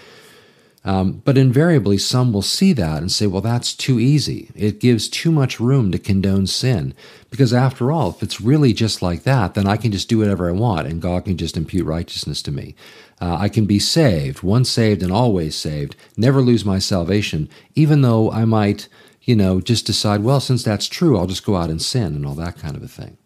Um, 0.85 1.21
but 1.23 1.37
invariably, 1.37 1.97
some 1.97 2.33
will 2.33 2.41
see 2.41 2.73
that 2.73 3.01
and 3.01 3.11
say, 3.11 3.25
well, 3.25 3.41
that's 3.41 3.73
too 3.73 3.99
easy. 3.99 4.51
It 4.53 4.81
gives 4.81 5.07
too 5.07 5.31
much 5.31 5.59
room 5.59 5.91
to 5.91 5.99
condone 5.99 6.45
sin. 6.45 6.93
Because 7.29 7.53
after 7.53 7.91
all, 7.91 8.09
if 8.09 8.21
it's 8.21 8.41
really 8.41 8.73
just 8.73 9.01
like 9.01 9.23
that, 9.23 9.53
then 9.53 9.65
I 9.65 9.77
can 9.77 9.93
just 9.93 10.09
do 10.09 10.17
whatever 10.17 10.49
I 10.49 10.51
want 10.51 10.87
and 10.87 11.01
God 11.01 11.25
can 11.25 11.37
just 11.37 11.55
impute 11.55 11.87
righteousness 11.87 12.41
to 12.43 12.51
me. 12.51 12.75
Uh, 13.21 13.37
I 13.39 13.47
can 13.47 13.65
be 13.65 13.79
saved, 13.79 14.43
once 14.43 14.69
saved 14.69 15.01
and 15.01 15.11
always 15.11 15.55
saved, 15.55 15.95
never 16.17 16.41
lose 16.41 16.65
my 16.65 16.79
salvation, 16.79 17.47
even 17.75 18.01
though 18.01 18.29
I 18.29 18.43
might, 18.43 18.89
you 19.23 19.35
know, 19.35 19.61
just 19.61 19.85
decide, 19.85 20.23
well, 20.23 20.39
since 20.39 20.63
that's 20.63 20.87
true, 20.87 21.17
I'll 21.17 21.27
just 21.27 21.45
go 21.45 21.55
out 21.55 21.69
and 21.69 21.81
sin 21.81 22.15
and 22.15 22.25
all 22.25 22.35
that 22.35 22.57
kind 22.57 22.75
of 22.75 22.83
a 22.83 22.87
thing. 22.87 23.17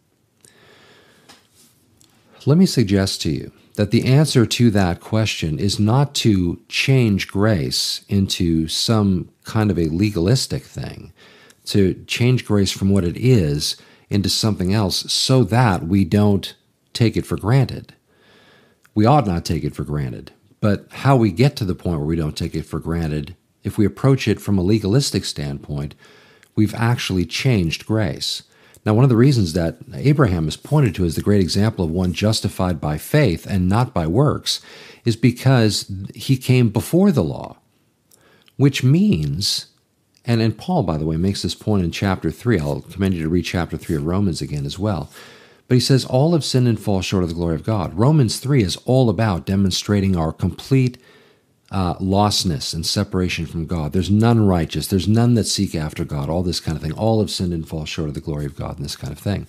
Let 2.46 2.58
me 2.58 2.66
suggest 2.66 3.22
to 3.24 3.32
you 3.32 3.52
that 3.76 3.92
the 3.92 4.06
answer 4.06 4.46
to 4.46 4.72
that 4.72 5.02
question 5.02 5.60
is 5.60 5.80
not 5.80 6.16
to 6.16 6.62
change 6.68 7.28
grace 7.28 8.06
into 8.10 8.68
some 8.68 9.30
kind 9.44 9.70
of 9.70 9.78
a 9.78 9.90
legalistic 9.90 10.64
thing, 10.64 11.14
to 11.66 11.94
change 12.06 12.46
grace 12.46 12.72
from 12.72 12.90
what 12.90 13.04
it 13.04 13.18
is 13.18 13.76
into 14.10 14.30
something 14.30 14.74
else 14.74 15.12
so 15.12 15.44
that 15.44 15.84
we 15.84 16.06
don't 16.06 16.56
take 16.94 17.18
it 17.18 17.26
for 17.26 17.38
granted. 17.38 17.94
We 18.96 19.06
ought 19.06 19.28
not 19.28 19.46
take 19.46 19.64
it 19.64 19.76
for 19.76 19.84
granted. 19.84 20.32
But 20.60 20.88
how 20.92 21.16
we 21.16 21.32
get 21.32 21.56
to 21.58 21.66
the 21.66 21.76
point 21.76 22.00
where 22.00 22.08
we 22.08 22.16
don't 22.16 22.36
take 22.36 22.56
it 22.56 22.66
for 22.66 22.80
granted, 22.80 23.36
if 23.68 23.78
we 23.78 23.86
approach 23.86 24.28
it 24.28 24.42
from 24.42 24.58
a 24.58 24.64
legalistic 24.64 25.26
standpoint, 25.26 25.94
we've 26.56 26.74
actually 26.74 27.26
changed 27.26 27.86
grace. 27.86 28.44
Now, 28.86 28.94
one 28.94 29.04
of 29.04 29.10
the 29.10 29.18
reasons 29.18 29.54
that 29.54 29.78
Abraham 29.94 30.48
is 30.48 30.56
pointed 30.56 30.96
to 30.96 31.06
as 31.06 31.16
the 31.16 31.22
great 31.22 31.42
example 31.42 31.84
of 31.84 31.92
one 31.92 32.14
justified 32.14 32.80
by 32.80 32.98
faith 32.98 33.46
and 33.46 33.68
not 33.68 33.94
by 33.94 34.08
works 34.08 34.62
is 35.04 35.18
because 35.18 35.92
he 36.16 36.38
came 36.38 36.70
before 36.70 37.12
the 37.12 37.24
law, 37.24 37.58
which 38.56 38.84
means, 38.84 39.68
and, 40.24 40.42
and 40.42 40.58
Paul, 40.58 40.84
by 40.84 40.98
the 40.98 41.06
way, 41.06 41.18
makes 41.18 41.42
this 41.42 41.56
point 41.56 41.84
in 41.84 41.92
chapter 41.92 42.32
3. 42.32 42.60
I'll 42.60 42.82
commend 42.82 43.16
you 43.16 43.24
to 43.24 43.30
read 43.30 43.44
chapter 43.44 43.78
3 43.78 43.98
of 43.98 44.06
Romans 44.06 44.42
again 44.42 44.66
as 44.66 44.80
well. 44.80 45.12
But 45.68 45.76
he 45.76 45.82
says, 45.82 46.06
All 46.06 46.32
have 46.32 46.46
sinned 46.46 46.68
and 46.68 46.80
fall 46.80 47.02
short 47.02 47.24
of 47.24 47.30
the 47.30 47.36
glory 47.36 47.56
of 47.56 47.66
God. 47.66 47.94
Romans 47.94 48.40
3 48.40 48.64
is 48.64 48.78
all 48.86 49.10
about 49.10 49.46
demonstrating 49.46 50.16
our 50.16 50.32
complete 50.32 50.98
uh, 51.72 51.96
lostness 51.96 52.74
and 52.74 52.86
separation 52.86 53.46
from 53.46 53.66
God. 53.66 53.92
There's 53.92 54.10
none 54.10 54.46
righteous. 54.46 54.88
There's 54.88 55.08
none 55.08 55.34
that 55.34 55.46
seek 55.46 55.76
after 55.76 56.06
God. 56.06 56.30
All 56.30 56.44
this 56.44 56.60
kind 56.60 56.78
of 56.78 56.82
thing. 56.82 56.94
All 56.94 57.20
have 57.20 57.30
sinned 57.30 57.54
and 57.54 57.68
fall 57.68 57.86
short 57.86 58.08
of 58.08 58.14
the 58.14 58.22
glory 58.22 58.46
of 58.46 58.56
God 58.56 58.78
and 58.78 58.86
this 58.86 58.96
kind 58.96 59.12
of 59.12 59.20
thing. 59.20 59.48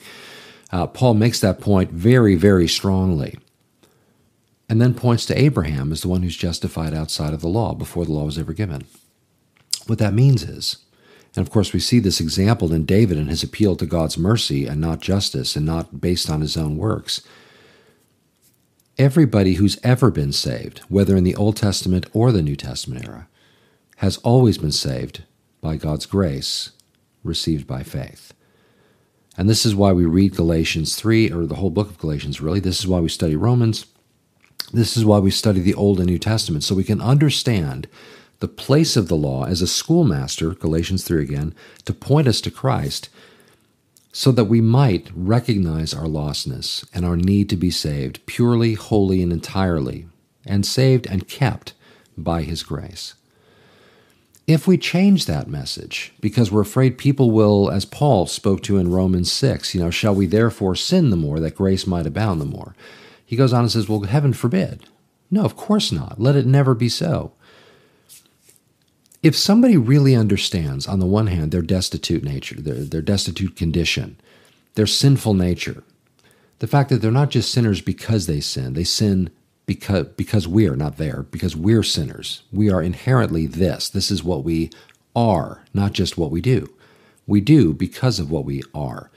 Uh, 0.73 0.87
Paul 0.87 1.15
makes 1.15 1.41
that 1.41 1.61
point 1.61 1.91
very, 1.91 2.35
very 2.35 2.69
strongly. 2.69 3.39
And 4.69 4.83
then 4.83 4.95
points 4.95 5.25
to 5.27 5.39
Abraham 5.39 5.93
as 5.93 6.03
the 6.03 6.09
one 6.09 6.23
who's 6.23 6.37
justified 6.37 6.93
outside 6.93 7.33
of 7.33 7.41
the 7.41 7.49
law 7.49 7.73
before 7.73 8.05
the 8.05 8.13
law 8.13 8.25
was 8.25 8.39
ever 8.39 8.53
given. 8.53 8.85
What 9.87 9.99
that 9.99 10.13
means 10.13 10.43
is, 10.43 10.79
and 11.35 11.47
of 11.47 11.53
course, 11.53 11.73
we 11.73 11.81
see 11.81 12.01
this 12.01 12.21
example 12.21 12.75
in 12.75 12.85
David 12.85 13.17
and 13.17 13.31
his 13.31 13.43
appeal 13.43 13.77
to 13.77 13.87
God's 13.87 14.19
mercy 14.19 14.67
and 14.67 14.81
not 14.81 15.01
justice 15.01 15.57
and 15.57 15.65
not 15.65 16.01
based 16.01 16.29
on 16.29 16.43
his 16.43 16.57
own 16.57 16.77
works. 16.77 17.23
Everybody 18.99 19.55
who's 19.55 19.79
ever 19.85 20.11
been 20.11 20.33
saved, 20.33 20.81
whether 20.89 21.17
in 21.17 21.23
the 21.23 21.37
Old 21.37 21.57
Testament 21.57 22.07
or 22.13 22.33
the 22.33 22.43
New 22.43 22.57
Testament 22.57 23.07
era, 23.07 23.29
has 23.99 24.17
always 24.19 24.59
been 24.59 24.73
saved 24.73 25.23
by 25.61 25.77
God's 25.77 26.05
grace 26.05 26.73
received 27.23 27.65
by 27.65 27.85
faith. 27.85 28.35
And 29.37 29.49
this 29.49 29.65
is 29.65 29.73
why 29.73 29.93
we 29.93 30.05
read 30.05 30.35
Galatians 30.35 30.97
3, 30.97 31.31
or 31.31 31.47
the 31.47 31.55
whole 31.55 31.71
book 31.71 31.91
of 31.91 31.99
Galatians, 31.99 32.41
really. 32.41 32.59
This 32.59 32.81
is 32.81 32.89
why 32.89 32.99
we 32.99 33.09
study 33.09 33.37
Romans. 33.37 33.87
This 34.73 34.97
is 34.97 35.05
why 35.05 35.21
we 35.21 35.31
study 35.31 35.61
the 35.61 35.75
Old 35.75 36.01
and 36.01 36.09
New 36.09 36.19
Testament, 36.19 36.65
so 36.65 36.75
we 36.75 36.83
can 36.83 37.01
understand 37.01 37.87
the 38.41 38.49
place 38.49 38.97
of 38.97 39.07
the 39.07 39.17
law 39.17 39.45
as 39.45 39.63
a 39.63 39.69
schoolmaster, 39.69 40.55
Galatians 40.55 41.05
3 41.05 41.23
again, 41.23 41.55
to 41.85 41.95
point 41.95 42.27
us 42.27 42.41
to 42.41 42.51
Christ, 42.51 43.11
so 44.13 44.33
that 44.33 44.45
we 44.45 44.61
might 44.61 45.11
recognize 45.15 45.95
our 45.95 46.07
lostness 46.07 46.85
and 46.95 47.05
our 47.05 47.17
need 47.17 47.49
to 47.51 47.57
be 47.57 47.71
saved 47.71 48.25
purely, 48.27 48.75
wholly, 48.75 49.23
and 49.23 49.33
entirely, 49.33 50.07
and 50.47 50.65
saved 50.65 51.07
and 51.07 51.29
kept 51.29 51.75
by 52.17 52.43
His 52.43 52.63
grace. 52.63 53.15
If 54.47 54.67
we 54.67 54.79
change 54.79 55.27
that 55.27 55.47
message, 55.47 56.15
because 56.21 56.51
we're 56.51 56.63
afraid 56.63 56.97
people 56.97 57.31
will, 57.31 57.71
as 57.71 57.85
Paul 57.85 58.27
spoke 58.27 58.63
to 58.63 58.79
in 58.79 58.91
Romans 58.91 59.31
6, 59.31 59.75
you 59.75 59.81
know, 59.83 59.91
shall 59.91 60.15
we 60.15 60.25
therefore 60.25 60.75
sin 60.75 61.11
the 61.11 61.17
more 61.17 61.39
that 61.39 61.55
grace 61.55 61.87
might 61.87 62.07
abound 62.07 62.41
the 62.41 62.47
more? 62.47 62.75
He 63.27 63.37
goes 63.37 63.53
on 63.53 63.61
and 63.61 63.71
says, 63.71 63.91
well, 63.91 64.01
heaven 64.01 64.33
forbid. 64.33 64.87
No, 65.31 65.45
of 65.45 65.55
course 65.55 65.93
not. 65.93 66.19
Let 66.19 66.35
it 66.35 66.47
never 66.47 66.75
be 66.75 66.89
so. 66.89 67.33
If 69.23 69.37
somebody 69.37 69.77
really 69.77 70.15
understands, 70.15 70.87
on 70.87 71.01
the 71.01 71.07
one 71.07 71.27
hand, 71.27 71.51
their 71.51 71.63
destitute 71.63 72.23
nature, 72.23 72.61
their, 72.61 72.77
their 72.77 73.03
destitute 73.03 73.57
condition, 73.57 74.17
their 74.75 74.87
sinful 74.87 75.35
nature, 75.35 75.83
the 76.61 76.69
fact 76.69 76.91
that 76.91 77.03
they're 77.03 77.11
not 77.11 77.31
just 77.31 77.53
sinners 77.53 77.81
because 77.81 78.27
they 78.27 78.41
sin, 78.41 78.75
they 78.75 78.85
sin 78.85 79.31
because 79.67 80.07
because 80.17 80.49
we 80.49 80.67
are 80.67 80.77
not 80.77 80.97
there 80.97 81.25
because 81.31 81.55
we're 81.55 81.83
sinners. 81.83 82.43
We 82.51 82.71
are 82.71 82.83
inherently 82.83 83.47
this. 83.47 83.89
This 83.89 84.11
is 84.11 84.25
what 84.25 84.43
we 84.43 84.71
are 85.15 85.65
not 85.75 85.93
just 85.93 86.17
what 86.17 86.31
we 86.31 86.41
do. 86.41 86.73
We 87.27 87.41
do 87.41 87.75
because 87.75 88.19
of 88.19 88.31
what 88.31 88.45
we 88.45 88.63
are. 88.75 89.11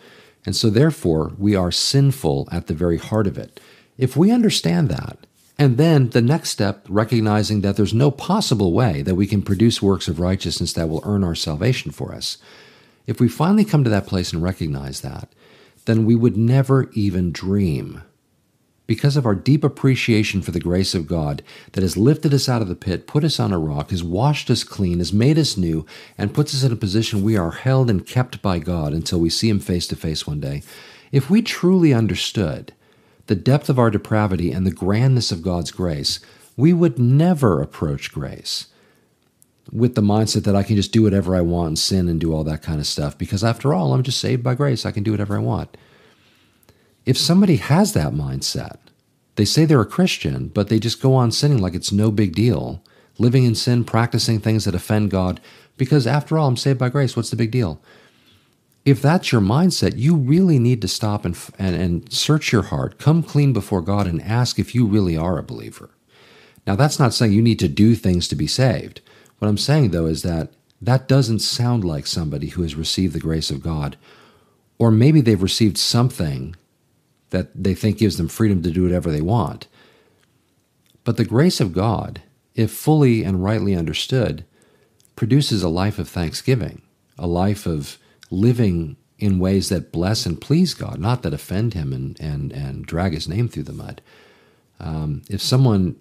And 0.45 0.55
so 0.55 0.69
therefore 0.69 1.33
we 1.37 1.55
are 1.55 1.71
sinful 1.71 2.49
at 2.51 2.67
the 2.67 2.73
very 2.73 2.97
heart 2.97 3.27
of 3.27 3.37
it. 3.37 3.59
If 3.97 4.17
we 4.17 4.31
understand 4.31 4.89
that 4.89 5.25
and 5.61 5.77
then 5.77 6.09
the 6.09 6.23
next 6.23 6.49
step 6.49 6.83
recognizing 6.89 7.61
that 7.61 7.75
there's 7.75 7.93
no 7.93 8.09
possible 8.09 8.73
way 8.73 9.03
that 9.03 9.13
we 9.13 9.27
can 9.27 9.43
produce 9.43 9.79
works 9.79 10.07
of 10.07 10.19
righteousness 10.19 10.73
that 10.73 10.89
will 10.89 11.03
earn 11.05 11.23
our 11.23 11.35
salvation 11.35 11.91
for 11.91 12.15
us 12.15 12.39
if 13.05 13.19
we 13.19 13.29
finally 13.29 13.63
come 13.63 13.83
to 13.83 13.89
that 13.89 14.07
place 14.07 14.33
and 14.33 14.41
recognize 14.41 15.01
that 15.01 15.29
then 15.85 16.03
we 16.03 16.15
would 16.15 16.35
never 16.35 16.89
even 16.93 17.31
dream 17.31 18.01
because 18.87 19.15
of 19.15 19.25
our 19.27 19.35
deep 19.35 19.63
appreciation 19.63 20.41
for 20.41 20.49
the 20.49 20.59
grace 20.59 20.95
of 20.95 21.05
God 21.05 21.43
that 21.73 21.83
has 21.83 21.95
lifted 21.95 22.33
us 22.33 22.49
out 22.49 22.61
of 22.61 22.67
the 22.67 22.75
pit, 22.75 23.07
put 23.07 23.23
us 23.23 23.39
on 23.39 23.53
a 23.53 23.59
rock, 23.59 23.91
has 23.91 24.03
washed 24.03 24.49
us 24.49 24.65
clean, 24.65 24.97
has 24.97 25.13
made 25.13 25.37
us 25.37 25.55
new, 25.55 25.85
and 26.17 26.33
puts 26.33 26.53
us 26.53 26.63
in 26.63 26.73
a 26.73 26.75
position 26.75 27.21
we 27.23 27.37
are 27.37 27.51
held 27.51 27.89
and 27.89 28.05
kept 28.05 28.41
by 28.41 28.59
God 28.59 28.91
until 28.91 29.19
we 29.19 29.29
see 29.29 29.47
Him 29.47 29.61
face 29.61 29.87
to 29.87 29.95
face 29.95 30.27
one 30.27 30.41
day. 30.41 30.61
If 31.11 31.29
we 31.29 31.41
truly 31.41 31.93
understood 31.93 32.73
the 33.27 33.35
depth 33.35 33.69
of 33.69 33.79
our 33.79 33.89
depravity 33.89 34.51
and 34.51 34.65
the 34.65 34.71
grandness 34.71 35.31
of 35.31 35.41
God's 35.41 35.71
grace, 35.71 36.19
we 36.57 36.73
would 36.73 36.99
never 36.99 37.61
approach 37.61 38.11
grace 38.11 38.67
with 39.71 39.95
the 39.95 40.01
mindset 40.01 40.43
that 40.43 40.55
I 40.55 40.63
can 40.63 40.75
just 40.75 40.91
do 40.91 41.03
whatever 41.03 41.35
I 41.35 41.41
want 41.41 41.67
and 41.67 41.79
sin 41.79 42.09
and 42.09 42.19
do 42.19 42.33
all 42.33 42.43
that 42.43 42.61
kind 42.61 42.79
of 42.79 42.87
stuff 42.87 43.17
because 43.17 43.43
after 43.43 43.73
all, 43.73 43.93
I'm 43.93 44.03
just 44.03 44.19
saved 44.19 44.43
by 44.43 44.55
grace. 44.55 44.85
I 44.85 44.91
can 44.91 45.03
do 45.03 45.11
whatever 45.11 45.35
I 45.35 45.39
want. 45.39 45.77
If 47.05 47.17
somebody 47.17 47.55
has 47.55 47.93
that 47.93 48.13
mindset, 48.13 48.77
they 49.35 49.45
say 49.45 49.65
they're 49.65 49.81
a 49.81 49.85
Christian, 49.85 50.49
but 50.49 50.69
they 50.69 50.79
just 50.79 51.01
go 51.01 51.15
on 51.15 51.31
sinning 51.31 51.59
like 51.59 51.73
it's 51.73 51.91
no 51.91 52.11
big 52.11 52.35
deal, 52.35 52.83
living 53.17 53.43
in 53.43 53.55
sin, 53.55 53.83
practicing 53.85 54.39
things 54.39 54.65
that 54.65 54.75
offend 54.75 55.09
God, 55.09 55.39
because 55.77 56.05
after 56.05 56.37
all, 56.37 56.47
I'm 56.47 56.57
saved 56.57 56.77
by 56.77 56.89
grace. 56.89 57.15
What's 57.15 57.29
the 57.29 57.35
big 57.35 57.51
deal? 57.51 57.81
If 58.83 59.01
that's 59.01 59.31
your 59.31 59.41
mindset, 59.41 59.97
you 59.97 60.15
really 60.15 60.57
need 60.57 60.81
to 60.81 60.87
stop 60.87 61.23
and, 61.23 61.37
and, 61.59 61.75
and 61.75 62.11
search 62.11 62.51
your 62.51 62.63
heart, 62.63 62.97
come 62.97 63.21
clean 63.21 63.53
before 63.53 63.81
God, 63.81 64.07
and 64.07 64.21
ask 64.21 64.57
if 64.57 64.73
you 64.73 64.85
really 64.85 65.15
are 65.15 65.37
a 65.37 65.43
believer. 65.43 65.91
Now, 66.65 66.75
that's 66.75 66.99
not 66.99 67.13
saying 67.13 67.31
you 67.31 67.41
need 67.41 67.59
to 67.59 67.67
do 67.67 67.95
things 67.95 68.27
to 68.27 68.35
be 68.35 68.47
saved. 68.47 69.01
What 69.39 69.47
I'm 69.47 69.57
saying, 69.57 69.91
though, 69.91 70.07
is 70.07 70.23
that 70.23 70.51
that 70.81 71.07
doesn't 71.07 71.39
sound 71.39 71.83
like 71.83 72.07
somebody 72.07 72.47
who 72.47 72.63
has 72.63 72.75
received 72.75 73.13
the 73.13 73.19
grace 73.19 73.51
of 73.51 73.61
God. 73.61 73.97
Or 74.79 74.89
maybe 74.89 75.21
they've 75.21 75.41
received 75.41 75.77
something 75.77 76.55
that 77.29 77.49
they 77.55 77.75
think 77.75 77.99
gives 77.99 78.17
them 78.17 78.27
freedom 78.27 78.63
to 78.63 78.71
do 78.71 78.83
whatever 78.83 79.11
they 79.11 79.21
want. 79.21 79.67
But 81.03 81.17
the 81.17 81.25
grace 81.25 81.59
of 81.59 81.73
God, 81.73 82.21
if 82.55 82.71
fully 82.71 83.23
and 83.23 83.43
rightly 83.43 83.75
understood, 83.75 84.43
produces 85.15 85.61
a 85.61 85.69
life 85.69 85.99
of 85.99 86.09
thanksgiving, 86.09 86.81
a 87.17 87.27
life 87.27 87.65
of 87.67 87.99
living 88.31 88.97
in 89.19 89.37
ways 89.37 89.69
that 89.69 89.91
bless 89.91 90.25
and 90.25 90.41
please 90.41 90.73
God, 90.73 90.99
not 90.99 91.21
that 91.21 91.33
offend 91.33 91.73
Him 91.75 91.93
and, 91.93 92.19
and, 92.19 92.51
and 92.51 92.85
drag 92.85 93.13
His 93.13 93.27
name 93.27 93.47
through 93.47 93.63
the 93.63 93.73
mud. 93.73 94.01
Um, 94.79 95.21
if 95.29 95.41
someone 95.41 95.95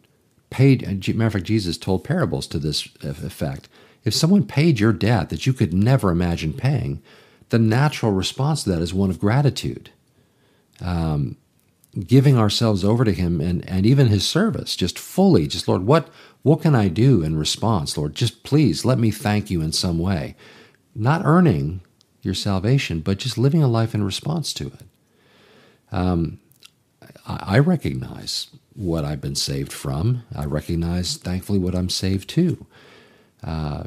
paid, 0.48 0.82
matter 1.14 1.26
of 1.26 1.32
fact, 1.34 1.44
Jesus 1.44 1.76
told 1.76 2.02
parables 2.02 2.46
to 2.48 2.58
this 2.58 2.88
effect. 3.02 3.68
If 4.04 4.14
someone 4.14 4.46
paid 4.46 4.80
your 4.80 4.94
debt 4.94 5.28
that 5.28 5.46
you 5.46 5.52
could 5.52 5.74
never 5.74 6.10
imagine 6.10 6.54
paying, 6.54 7.02
the 7.50 7.58
natural 7.58 8.12
response 8.12 8.64
to 8.64 8.70
that 8.70 8.80
is 8.80 8.94
one 8.94 9.10
of 9.10 9.20
gratitude 9.20 9.90
um, 10.80 11.36
giving 12.06 12.38
ourselves 12.38 12.84
over 12.84 13.04
to 13.04 13.12
Him 13.12 13.40
and, 13.40 13.68
and 13.68 13.84
even 13.84 14.06
His 14.06 14.26
service, 14.26 14.76
just 14.76 14.98
fully, 14.98 15.46
just 15.46 15.68
Lord, 15.68 15.86
what 15.86 16.08
what 16.42 16.62
can 16.62 16.74
I 16.74 16.88
do 16.88 17.22
in 17.22 17.36
response, 17.36 17.98
Lord? 17.98 18.14
Just 18.14 18.44
please 18.44 18.84
let 18.86 18.98
me 18.98 19.10
thank 19.10 19.50
you 19.50 19.60
in 19.60 19.72
some 19.72 19.98
way. 19.98 20.36
Not 20.94 21.22
earning 21.24 21.82
your 22.22 22.34
salvation, 22.34 23.00
but 23.00 23.18
just 23.18 23.38
living 23.38 23.62
a 23.62 23.68
life 23.68 23.94
in 23.94 24.04
response 24.04 24.52
to 24.54 24.66
it. 24.66 24.84
Um, 25.92 26.40
I, 27.26 27.56
I 27.56 27.58
recognize 27.58 28.48
what 28.74 29.04
I've 29.04 29.20
been 29.20 29.34
saved 29.34 29.72
from. 29.72 30.22
I 30.34 30.44
recognize, 30.44 31.16
thankfully, 31.16 31.58
what 31.58 31.74
I'm 31.74 31.88
saved 31.88 32.28
to. 32.30 32.66
Uh, 33.42 33.84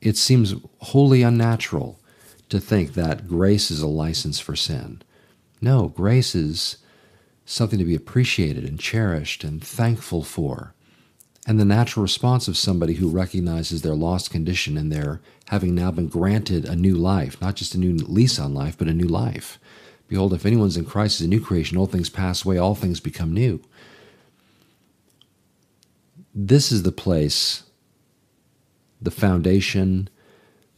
it 0.00 0.16
seems 0.16 0.54
wholly 0.80 1.22
unnatural 1.22 1.98
to 2.50 2.60
think 2.60 2.94
that 2.94 3.26
grace 3.26 3.70
is 3.70 3.80
a 3.80 3.86
license 3.86 4.38
for 4.38 4.54
sin. 4.54 5.02
No, 5.60 5.88
grace 5.88 6.34
is 6.34 6.76
something 7.46 7.78
to 7.78 7.84
be 7.84 7.94
appreciated 7.94 8.64
and 8.64 8.78
cherished 8.78 9.44
and 9.44 9.62
thankful 9.64 10.22
for. 10.22 10.74
And 11.46 11.60
the 11.60 11.64
natural 11.64 12.02
response 12.02 12.48
of 12.48 12.56
somebody 12.56 12.94
who 12.94 13.08
recognizes 13.08 13.82
their 13.82 13.94
lost 13.94 14.30
condition 14.30 14.78
and 14.78 14.90
their 14.90 15.20
having 15.48 15.74
now 15.74 15.90
been 15.90 16.08
granted 16.08 16.64
a 16.64 16.74
new 16.74 16.94
life, 16.94 17.40
not 17.40 17.54
just 17.54 17.74
a 17.74 17.78
new 17.78 17.94
lease 17.96 18.38
on 18.38 18.54
life, 18.54 18.78
but 18.78 18.88
a 18.88 18.94
new 18.94 19.06
life. 19.06 19.58
Behold, 20.08 20.32
if 20.32 20.46
anyone's 20.46 20.76
in 20.76 20.84
Christ 20.84 21.20
is 21.20 21.26
a 21.26 21.28
new 21.28 21.40
creation, 21.40 21.76
all 21.76 21.86
things 21.86 22.08
pass 22.08 22.44
away, 22.44 22.56
all 22.56 22.74
things 22.74 23.00
become 23.00 23.32
new. 23.32 23.60
This 26.34 26.72
is 26.72 26.82
the 26.82 26.92
place, 26.92 27.64
the 29.00 29.10
foundation, 29.10 30.08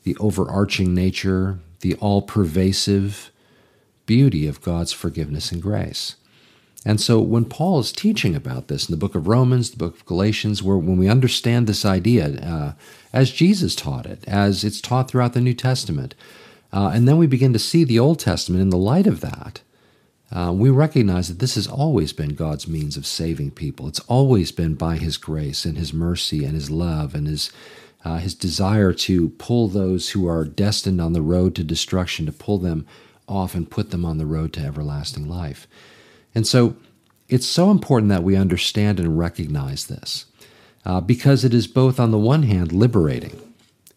the 0.02 0.16
overarching 0.16 0.94
nature, 0.94 1.60
the 1.80 1.94
all 1.94 2.22
pervasive 2.22 3.30
beauty 4.04 4.46
of 4.46 4.62
God's 4.62 4.92
forgiveness 4.92 5.52
and 5.52 5.62
grace. 5.62 6.16
And 6.86 7.00
so 7.00 7.18
when 7.18 7.46
Paul 7.46 7.80
is 7.80 7.90
teaching 7.90 8.36
about 8.36 8.68
this 8.68 8.88
in 8.88 8.92
the 8.92 8.96
book 8.96 9.16
of 9.16 9.26
Romans, 9.26 9.72
the 9.72 9.76
book 9.76 9.96
of 9.96 10.06
Galatians, 10.06 10.62
where 10.62 10.76
when 10.76 10.96
we 10.96 11.08
understand 11.08 11.66
this 11.66 11.84
idea 11.84 12.40
uh, 12.40 12.72
as 13.12 13.32
Jesus 13.32 13.74
taught 13.74 14.06
it, 14.06 14.22
as 14.28 14.62
it's 14.62 14.80
taught 14.80 15.10
throughout 15.10 15.32
the 15.32 15.40
New 15.40 15.52
Testament, 15.52 16.14
uh, 16.72 16.92
and 16.94 17.08
then 17.08 17.18
we 17.18 17.26
begin 17.26 17.52
to 17.52 17.58
see 17.58 17.82
the 17.82 17.98
Old 17.98 18.20
Testament 18.20 18.62
in 18.62 18.70
the 18.70 18.76
light 18.76 19.08
of 19.08 19.20
that, 19.20 19.62
uh, 20.30 20.52
we 20.54 20.70
recognize 20.70 21.26
that 21.26 21.40
this 21.40 21.56
has 21.56 21.66
always 21.66 22.12
been 22.12 22.36
God's 22.36 22.68
means 22.68 22.96
of 22.96 23.04
saving 23.04 23.50
people. 23.50 23.88
It's 23.88 24.00
always 24.00 24.52
been 24.52 24.76
by 24.76 24.96
His 24.96 25.16
grace 25.16 25.64
and 25.64 25.76
His 25.76 25.92
mercy 25.92 26.44
and 26.44 26.54
His 26.54 26.70
love 26.70 27.16
and 27.16 27.26
His 27.26 27.50
uh, 28.04 28.18
His 28.18 28.36
desire 28.36 28.92
to 28.92 29.30
pull 29.30 29.66
those 29.66 30.10
who 30.10 30.28
are 30.28 30.44
destined 30.44 31.00
on 31.00 31.14
the 31.14 31.22
road 31.22 31.56
to 31.56 31.64
destruction, 31.64 32.26
to 32.26 32.32
pull 32.32 32.58
them 32.58 32.86
off 33.26 33.56
and 33.56 33.68
put 33.68 33.90
them 33.90 34.04
on 34.04 34.18
the 34.18 34.26
road 34.26 34.52
to 34.52 34.60
everlasting 34.60 35.28
life. 35.28 35.66
And 36.36 36.46
so 36.46 36.76
it's 37.30 37.46
so 37.46 37.70
important 37.70 38.10
that 38.10 38.22
we 38.22 38.36
understand 38.36 39.00
and 39.00 39.18
recognize 39.18 39.86
this 39.86 40.26
uh, 40.84 41.00
because 41.00 41.44
it 41.44 41.54
is 41.54 41.66
both, 41.66 41.98
on 41.98 42.10
the 42.10 42.18
one 42.18 42.42
hand, 42.42 42.72
liberating. 42.72 43.40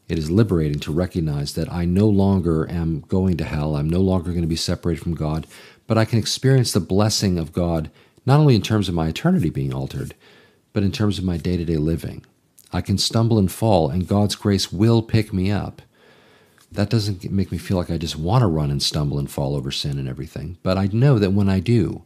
It 0.08 0.18
is 0.18 0.32
liberating 0.32 0.80
to 0.80 0.92
recognize 0.94 1.54
that 1.56 1.70
I 1.70 1.84
no 1.84 2.08
longer 2.08 2.66
am 2.72 3.02
going 3.02 3.36
to 3.38 3.44
hell. 3.44 3.76
I'm 3.76 3.90
no 3.90 4.00
longer 4.00 4.32
going 4.32 4.44
to 4.44 4.48
be 4.48 4.56
separated 4.56 5.04
from 5.04 5.16
God, 5.16 5.48
but 5.86 5.98
I 5.98 6.06
can 6.06 6.18
experience 6.18 6.72
the 6.72 6.80
blessing 6.80 7.38
of 7.38 7.52
God 7.52 7.92
not 8.26 8.40
only 8.40 8.56
in 8.56 8.62
terms 8.62 8.88
of 8.88 8.96
my 8.96 9.10
eternity 9.10 9.50
being 9.50 9.74
altered, 9.74 10.16
but 10.72 10.82
in 10.82 10.94
terms 10.94 11.18
of 11.18 11.26
my 11.26 11.36
day 11.36 11.58
to 11.58 11.66
day 11.66 11.76
living. 11.76 12.26
I 12.72 12.80
can 12.80 12.98
stumble 12.98 13.38
and 13.38 13.52
fall, 13.52 13.90
and 13.90 14.08
God's 14.08 14.36
grace 14.36 14.72
will 14.72 15.02
pick 15.02 15.34
me 15.34 15.52
up. 15.52 15.82
That 16.72 16.90
doesn't 16.90 17.30
make 17.32 17.52
me 17.52 17.58
feel 17.58 17.76
like 17.76 17.92
I 17.92 17.98
just 17.98 18.16
want 18.16 18.44
to 18.44 18.48
run 18.48 18.72
and 18.72 18.82
stumble 18.82 19.20
and 19.20 19.30
fall 19.30 19.58
over 19.58 19.72
sin 19.72 20.00
and 20.00 20.08
everything, 20.08 20.58
but 20.64 20.78
I 20.78 20.88
know 20.94 21.20
that 21.20 21.34
when 21.34 21.50
I 21.50 21.60
do, 21.60 22.06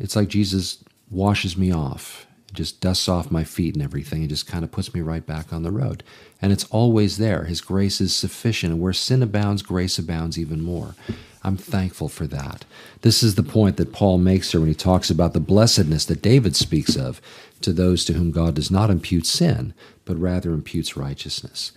it's 0.00 0.16
like 0.16 0.28
Jesus 0.28 0.82
washes 1.10 1.56
me 1.56 1.70
off, 1.72 2.26
just 2.52 2.80
dusts 2.80 3.08
off 3.08 3.30
my 3.30 3.44
feet 3.44 3.74
and 3.74 3.84
everything, 3.84 4.20
and 4.20 4.28
just 4.30 4.46
kind 4.46 4.64
of 4.64 4.72
puts 4.72 4.94
me 4.94 5.02
right 5.02 5.24
back 5.24 5.52
on 5.52 5.62
the 5.62 5.70
road. 5.70 6.02
And 6.40 6.52
it's 6.52 6.64
always 6.64 7.18
there. 7.18 7.44
His 7.44 7.60
grace 7.60 8.00
is 8.00 8.14
sufficient, 8.14 8.72
and 8.72 8.82
where 8.82 8.94
sin 8.94 9.22
abounds, 9.22 9.62
grace 9.62 9.98
abounds 9.98 10.38
even 10.38 10.62
more. 10.62 10.94
I'm 11.42 11.56
thankful 11.56 12.08
for 12.08 12.26
that. 12.26 12.64
This 13.02 13.22
is 13.22 13.34
the 13.34 13.42
point 13.42 13.76
that 13.76 13.92
Paul 13.92 14.18
makes 14.18 14.52
here 14.52 14.60
when 14.60 14.68
he 14.68 14.74
talks 14.74 15.10
about 15.10 15.32
the 15.32 15.40
blessedness 15.40 16.04
that 16.06 16.22
David 16.22 16.56
speaks 16.56 16.96
of 16.96 17.20
to 17.60 17.72
those 17.72 18.04
to 18.06 18.14
whom 18.14 18.30
God 18.30 18.54
does 18.54 18.70
not 18.70 18.90
impute 18.90 19.26
sin, 19.26 19.74
but 20.04 20.18
rather 20.18 20.52
imputes 20.52 20.96
righteousness. 20.96 21.72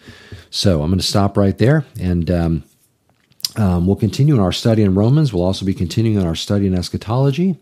So 0.50 0.82
I'm 0.82 0.90
going 0.90 1.00
to 1.00 1.06
stop 1.06 1.38
right 1.38 1.58
there 1.58 1.86
and. 2.00 2.32
Um, 2.32 2.64
um, 3.56 3.86
we'll 3.86 3.98
continue 3.98 4.34
in 4.34 4.40
our 4.40 4.52
study 4.52 4.82
in 4.82 4.96
Romans. 4.96 5.32
We'll 5.32 5.44
also 5.44 5.64
be 5.64 5.76
continuing 5.76 6.20
in 6.20 6.26
our 6.26 6.34
study 6.34 6.66
in 6.66 6.74
eschatology 6.74 7.56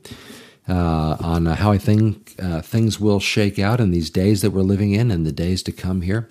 uh, 0.67 1.17
on 1.19 1.45
how 1.45 1.71
I 1.71 1.77
think 1.77 2.35
uh, 2.41 2.61
things 2.61 2.99
will 2.99 3.19
shake 3.19 3.59
out 3.59 3.79
in 3.79 3.91
these 3.91 4.09
days 4.09 4.41
that 4.41 4.51
we're 4.51 4.61
living 4.61 4.93
in 4.93 5.11
and 5.11 5.25
the 5.25 5.31
days 5.31 5.63
to 5.63 5.71
come 5.71 6.01
here. 6.01 6.27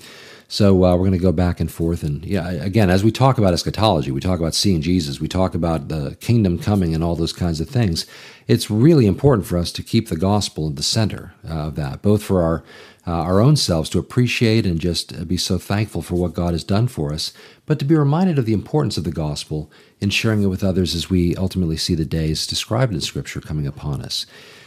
So 0.48 0.84
uh, 0.84 0.96
we're 0.96 1.06
going 1.06 1.12
to 1.12 1.18
go 1.18 1.30
back 1.30 1.60
and 1.60 1.70
forth. 1.70 2.02
And 2.02 2.24
yeah, 2.24 2.50
again, 2.50 2.90
as 2.90 3.04
we 3.04 3.12
talk 3.12 3.38
about 3.38 3.54
eschatology, 3.54 4.10
we 4.10 4.20
talk 4.20 4.40
about 4.40 4.54
seeing 4.54 4.82
Jesus, 4.82 5.20
we 5.20 5.28
talk 5.28 5.54
about 5.54 5.88
the 5.88 6.16
kingdom 6.20 6.58
coming 6.58 6.92
and 6.92 7.04
all 7.04 7.14
those 7.14 7.32
kinds 7.32 7.60
of 7.60 7.68
things. 7.68 8.04
It's 8.48 8.68
really 8.68 9.06
important 9.06 9.46
for 9.46 9.56
us 9.56 9.70
to 9.70 9.82
keep 9.84 10.08
the 10.08 10.16
gospel 10.16 10.68
at 10.68 10.74
the 10.74 10.82
center 10.82 11.34
uh, 11.48 11.68
of 11.68 11.76
that, 11.76 12.02
both 12.02 12.24
for 12.24 12.42
our 12.42 12.64
uh, 13.06 13.12
our 13.12 13.40
own 13.40 13.56
selves 13.56 13.88
to 13.90 13.98
appreciate 13.98 14.66
and 14.66 14.78
just 14.78 15.26
be 15.26 15.36
so 15.36 15.58
thankful 15.58 16.02
for 16.02 16.16
what 16.16 16.34
God 16.34 16.52
has 16.52 16.62
done 16.62 16.86
for 16.86 17.12
us, 17.12 17.32
but 17.70 17.78
to 17.78 17.84
be 17.84 17.94
reminded 17.94 18.36
of 18.36 18.46
the 18.46 18.52
importance 18.52 18.98
of 18.98 19.04
the 19.04 19.12
gospel 19.12 19.70
in 20.00 20.10
sharing 20.10 20.42
it 20.42 20.48
with 20.48 20.64
others 20.64 20.92
as 20.92 21.08
we 21.08 21.36
ultimately 21.36 21.76
see 21.76 21.94
the 21.94 22.04
days 22.04 22.44
described 22.44 22.92
in 22.92 23.00
Scripture 23.00 23.40
coming 23.40 23.64
upon 23.64 24.02
us. 24.02 24.26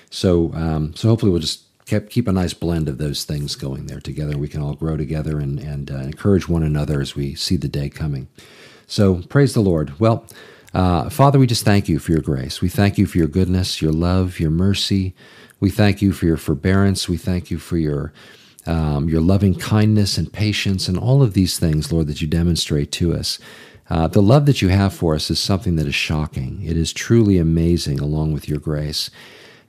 So, 0.09 0.53
um, 0.53 0.95
so 0.95 1.09
hopefully 1.09 1.29
we'll 1.29 1.41
just 1.41 1.63
keep, 1.85 2.09
keep 2.09 2.29
a 2.29 2.31
nice 2.31 2.53
blend 2.53 2.87
of 2.87 2.99
those 2.99 3.25
things 3.25 3.57
going 3.57 3.87
there 3.87 3.99
together. 3.99 4.37
We 4.37 4.47
can 4.47 4.61
all 4.61 4.75
grow 4.75 4.95
together 4.95 5.37
and, 5.41 5.59
and 5.59 5.91
uh, 5.91 5.95
encourage 5.95 6.47
one 6.47 6.63
another 6.63 7.01
as 7.01 7.13
we 7.13 7.35
see 7.35 7.57
the 7.57 7.67
day 7.67 7.89
coming. 7.89 8.29
So 8.87 9.15
praise 9.23 9.53
the 9.53 9.59
Lord. 9.59 9.99
Well, 9.99 10.25
uh, 10.73 11.09
Father, 11.09 11.39
we 11.39 11.45
just 11.45 11.65
thank 11.65 11.89
you 11.89 11.99
for 11.99 12.13
your 12.13 12.21
grace. 12.21 12.61
We 12.61 12.69
thank 12.69 12.97
you 12.97 13.05
for 13.05 13.17
your 13.17 13.27
goodness, 13.27 13.81
your 13.81 13.91
love, 13.91 14.39
your 14.39 14.49
mercy. 14.49 15.13
We 15.59 15.71
thank 15.71 16.01
you 16.01 16.13
for 16.13 16.25
your 16.25 16.37
forbearance. 16.37 17.09
We 17.09 17.17
thank 17.17 17.51
you 17.51 17.57
for 17.57 17.75
your 17.75 18.13
um, 18.65 19.09
your 19.09 19.21
loving 19.21 19.55
kindness 19.55 20.17
and 20.17 20.31
patience 20.31 20.87
and 20.87 20.97
all 20.97 21.21
of 21.21 21.33
these 21.33 21.59
things, 21.59 21.91
Lord, 21.91 22.07
that 22.07 22.21
you 22.21 22.27
demonstrate 22.27 22.91
to 22.93 23.13
us. 23.13 23.39
Uh, 23.89 24.07
the 24.07 24.21
love 24.21 24.45
that 24.45 24.61
you 24.61 24.69
have 24.69 24.93
for 24.93 25.13
us 25.15 25.29
is 25.29 25.39
something 25.39 25.75
that 25.75 25.87
is 25.87 25.95
shocking. 25.95 26.63
It 26.63 26.77
is 26.77 26.93
truly 26.93 27.37
amazing, 27.37 27.99
along 27.99 28.33
with 28.33 28.47
your 28.47 28.59
grace. 28.59 29.09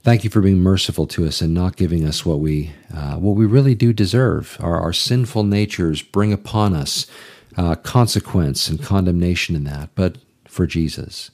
Thank 0.03 0.23
you 0.23 0.31
for 0.31 0.41
being 0.41 0.61
merciful 0.61 1.07
to 1.09 1.27
us 1.27 1.41
and 1.41 1.53
not 1.53 1.77
giving 1.77 2.07
us 2.07 2.25
what 2.25 2.39
we 2.39 2.73
uh, 2.95 3.17
what 3.17 3.37
we 3.37 3.47
really 3.47 3.75
do 3.75 3.93
deserve. 3.93 4.57
Our, 4.61 4.79
our 4.79 4.93
sinful 4.93 5.45
natures 5.45 6.03
bring 6.03 6.33
upon 6.33 6.75
us 6.75 7.07
uh, 7.57 7.75
consequence 7.77 8.69
and 8.69 8.83
condemnation 8.83 9.57
in 9.57 9.65
that, 9.65 9.91
but 9.95 10.19
for 10.47 10.67
Jesus. 10.67 11.31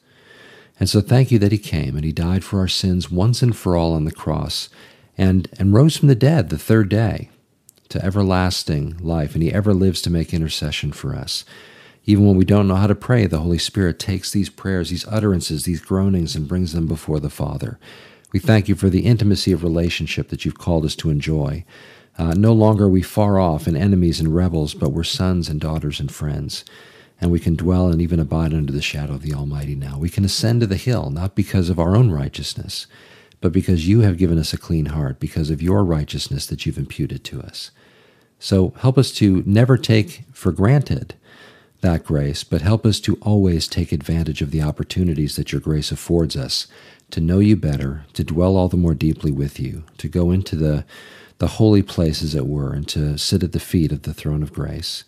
And 0.79 0.89
so 0.89 1.01
thank 1.01 1.31
you 1.31 1.39
that 1.41 1.53
he 1.53 1.59
came 1.59 1.97
and 1.97 2.05
he 2.05 2.13
died 2.13 2.43
for 2.43 2.61
our 2.61 2.69
sins 2.69 3.11
once 3.11 3.43
and 3.43 3.55
for 3.55 3.77
all 3.77 3.93
on 3.93 4.05
the 4.05 4.13
cross 4.13 4.71
and, 5.19 5.49
and 5.59 5.75
rose 5.75 5.99
from 5.99 6.09
the 6.09 6.15
dead 6.15 6.49
the 6.49 6.59
third 6.59 6.89
day 6.89 7.29
to 7.91 8.05
everlasting 8.05 8.97
life. 8.99 9.35
And 9.35 9.43
he 9.43 9.53
ever 9.53 9.75
lives 9.75 10.01
to 10.03 10.11
make 10.11 10.35
intercession 10.35 10.93
for 10.93 11.15
us. 11.15 11.45
Even 12.07 12.27
when 12.27 12.37
we 12.37 12.45
don't 12.45 12.67
know 12.67 12.77
how 12.77 12.87
to 12.87 12.95
pray, 12.95 13.27
the 13.27 13.39
Holy 13.39 13.59
Spirit 13.59 13.99
takes 13.99 14.31
these 14.31 14.49
prayers, 14.49 14.91
these 14.91 15.07
utterances, 15.07 15.65
these 15.65 15.81
groanings, 15.83 16.35
and 16.35 16.49
brings 16.49 16.73
them 16.73 16.87
before 16.87 17.21
the 17.21 17.31
Father. 17.31 17.79
We 18.33 18.41
thank 18.41 18.69
you 18.69 18.75
for 18.75 18.89
the 18.89 19.07
intimacy 19.07 19.53
of 19.53 19.63
relationship 19.63 20.29
that 20.29 20.45
you've 20.45 20.59
called 20.59 20.85
us 20.85 20.97
to 20.97 21.11
enjoy. 21.11 21.65
Uh, 22.17 22.35
no 22.35 22.53
longer 22.53 22.85
are 22.85 22.89
we 22.89 23.03
far 23.03 23.39
off 23.39 23.67
and 23.67 23.77
enemies 23.77 24.21
and 24.21 24.35
rebels, 24.35 24.75
but 24.75 24.91
we're 24.91 25.05
sons 25.05 25.49
and 25.49 25.61
daughters 25.61 26.01
and 26.01 26.13
friends. 26.13 26.65
And 27.21 27.31
we 27.31 27.41
can 27.41 27.55
dwell 27.55 27.89
and 27.89 28.01
even 28.01 28.19
abide 28.19 28.55
under 28.55 28.73
the 28.73 28.81
shadow 28.81 29.15
of 29.15 29.23
the 29.23 29.35
Almighty 29.35 29.75
now. 29.75 29.99
We 29.99 30.09
can 30.09 30.25
ascend 30.25 30.61
to 30.61 30.67
the 30.67 30.77
hill, 30.77 31.11
not 31.11 31.35
because 31.35 31.69
of 31.69 31.79
our 31.79 31.97
own 31.97 32.11
righteousness, 32.11 32.87
but 33.41 33.53
because 33.53 33.89
you 33.89 34.01
have 34.01 34.19
given 34.19 34.39
us 34.39 34.53
a 34.53 34.59
clean 34.59 34.87
heart, 34.87 35.19
because 35.21 35.51
of 35.51 35.63
your 35.63 35.85
righteousness 35.85 36.47
that 36.47 36.67
you've 36.67 36.79
imputed 36.79 37.25
to 37.25 37.41
us. 37.41 37.71
So 38.39 38.73
help 38.79 38.99
us 38.99 39.13
to 39.13 39.43
never 39.47 39.77
take 39.77 40.23
for 40.33 40.53
granted 40.53 41.15
that 41.81 42.05
grace, 42.05 42.45
but 42.45 42.61
help 42.61 42.85
us 42.85 43.01
to 43.01 43.17
always 43.23 43.67
take 43.67 43.93
advantage 43.93 44.43
of 44.43 44.51
the 44.51 44.63
opportunities 44.63 45.37
that 45.37 45.53
your 45.53 45.61
grace 45.61 45.91
affords 45.91 46.37
us 46.37 46.67
to 47.11 47.21
know 47.21 47.39
you 47.39 47.57
better, 47.57 48.05
to 48.13 48.25
dwell 48.25 48.57
all 48.57 48.69
the 48.69 48.77
more 48.77 48.95
deeply 48.95 49.31
with 49.31 49.59
you, 49.59 49.85
to 49.99 50.09
go 50.09 50.31
into 50.31 50.57
the, 50.57 50.85
the 51.39 51.49
holy 51.49 51.83
place, 51.83 52.23
as 52.23 52.35
it 52.35 52.47
were, 52.47 52.73
and 52.73 52.87
to 52.89 53.19
sit 53.19 53.43
at 53.43 53.53
the 53.53 53.61
feet 53.61 53.93
of 53.93 54.03
the 54.03 54.15
throne 54.15 54.43
of 54.43 54.53
grace. 54.53 55.05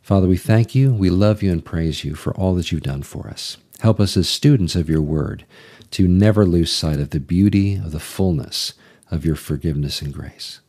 Father, 0.00 0.26
we 0.26 0.36
thank 0.36 0.74
you, 0.74 0.92
we 0.92 1.10
love 1.10 1.42
you, 1.42 1.52
and 1.52 1.64
praise 1.64 2.04
you 2.04 2.14
for 2.14 2.34
all 2.34 2.54
that 2.54 2.72
you've 2.72 2.82
done 2.82 3.02
for 3.02 3.28
us. 3.28 3.56
Help 3.80 4.00
us 4.00 4.16
as 4.16 4.28
students 4.28 4.74
of 4.74 4.88
your 4.88 5.02
word 5.02 5.44
to 5.92 6.08
never 6.08 6.44
lose 6.44 6.72
sight 6.72 6.98
of 6.98 7.10
the 7.10 7.20
beauty 7.20 7.76
of 7.76 7.92
the 7.92 8.00
fullness 8.00 8.74
of 9.10 9.24
your 9.24 9.36
forgiveness 9.36 10.02
and 10.02 10.12
grace. 10.12 10.60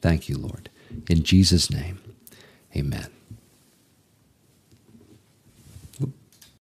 Thank 0.00 0.28
you, 0.28 0.36
Lord. 0.36 0.70
In 1.08 1.22
Jesus' 1.22 1.70
name, 1.70 2.00
amen. 2.74 3.19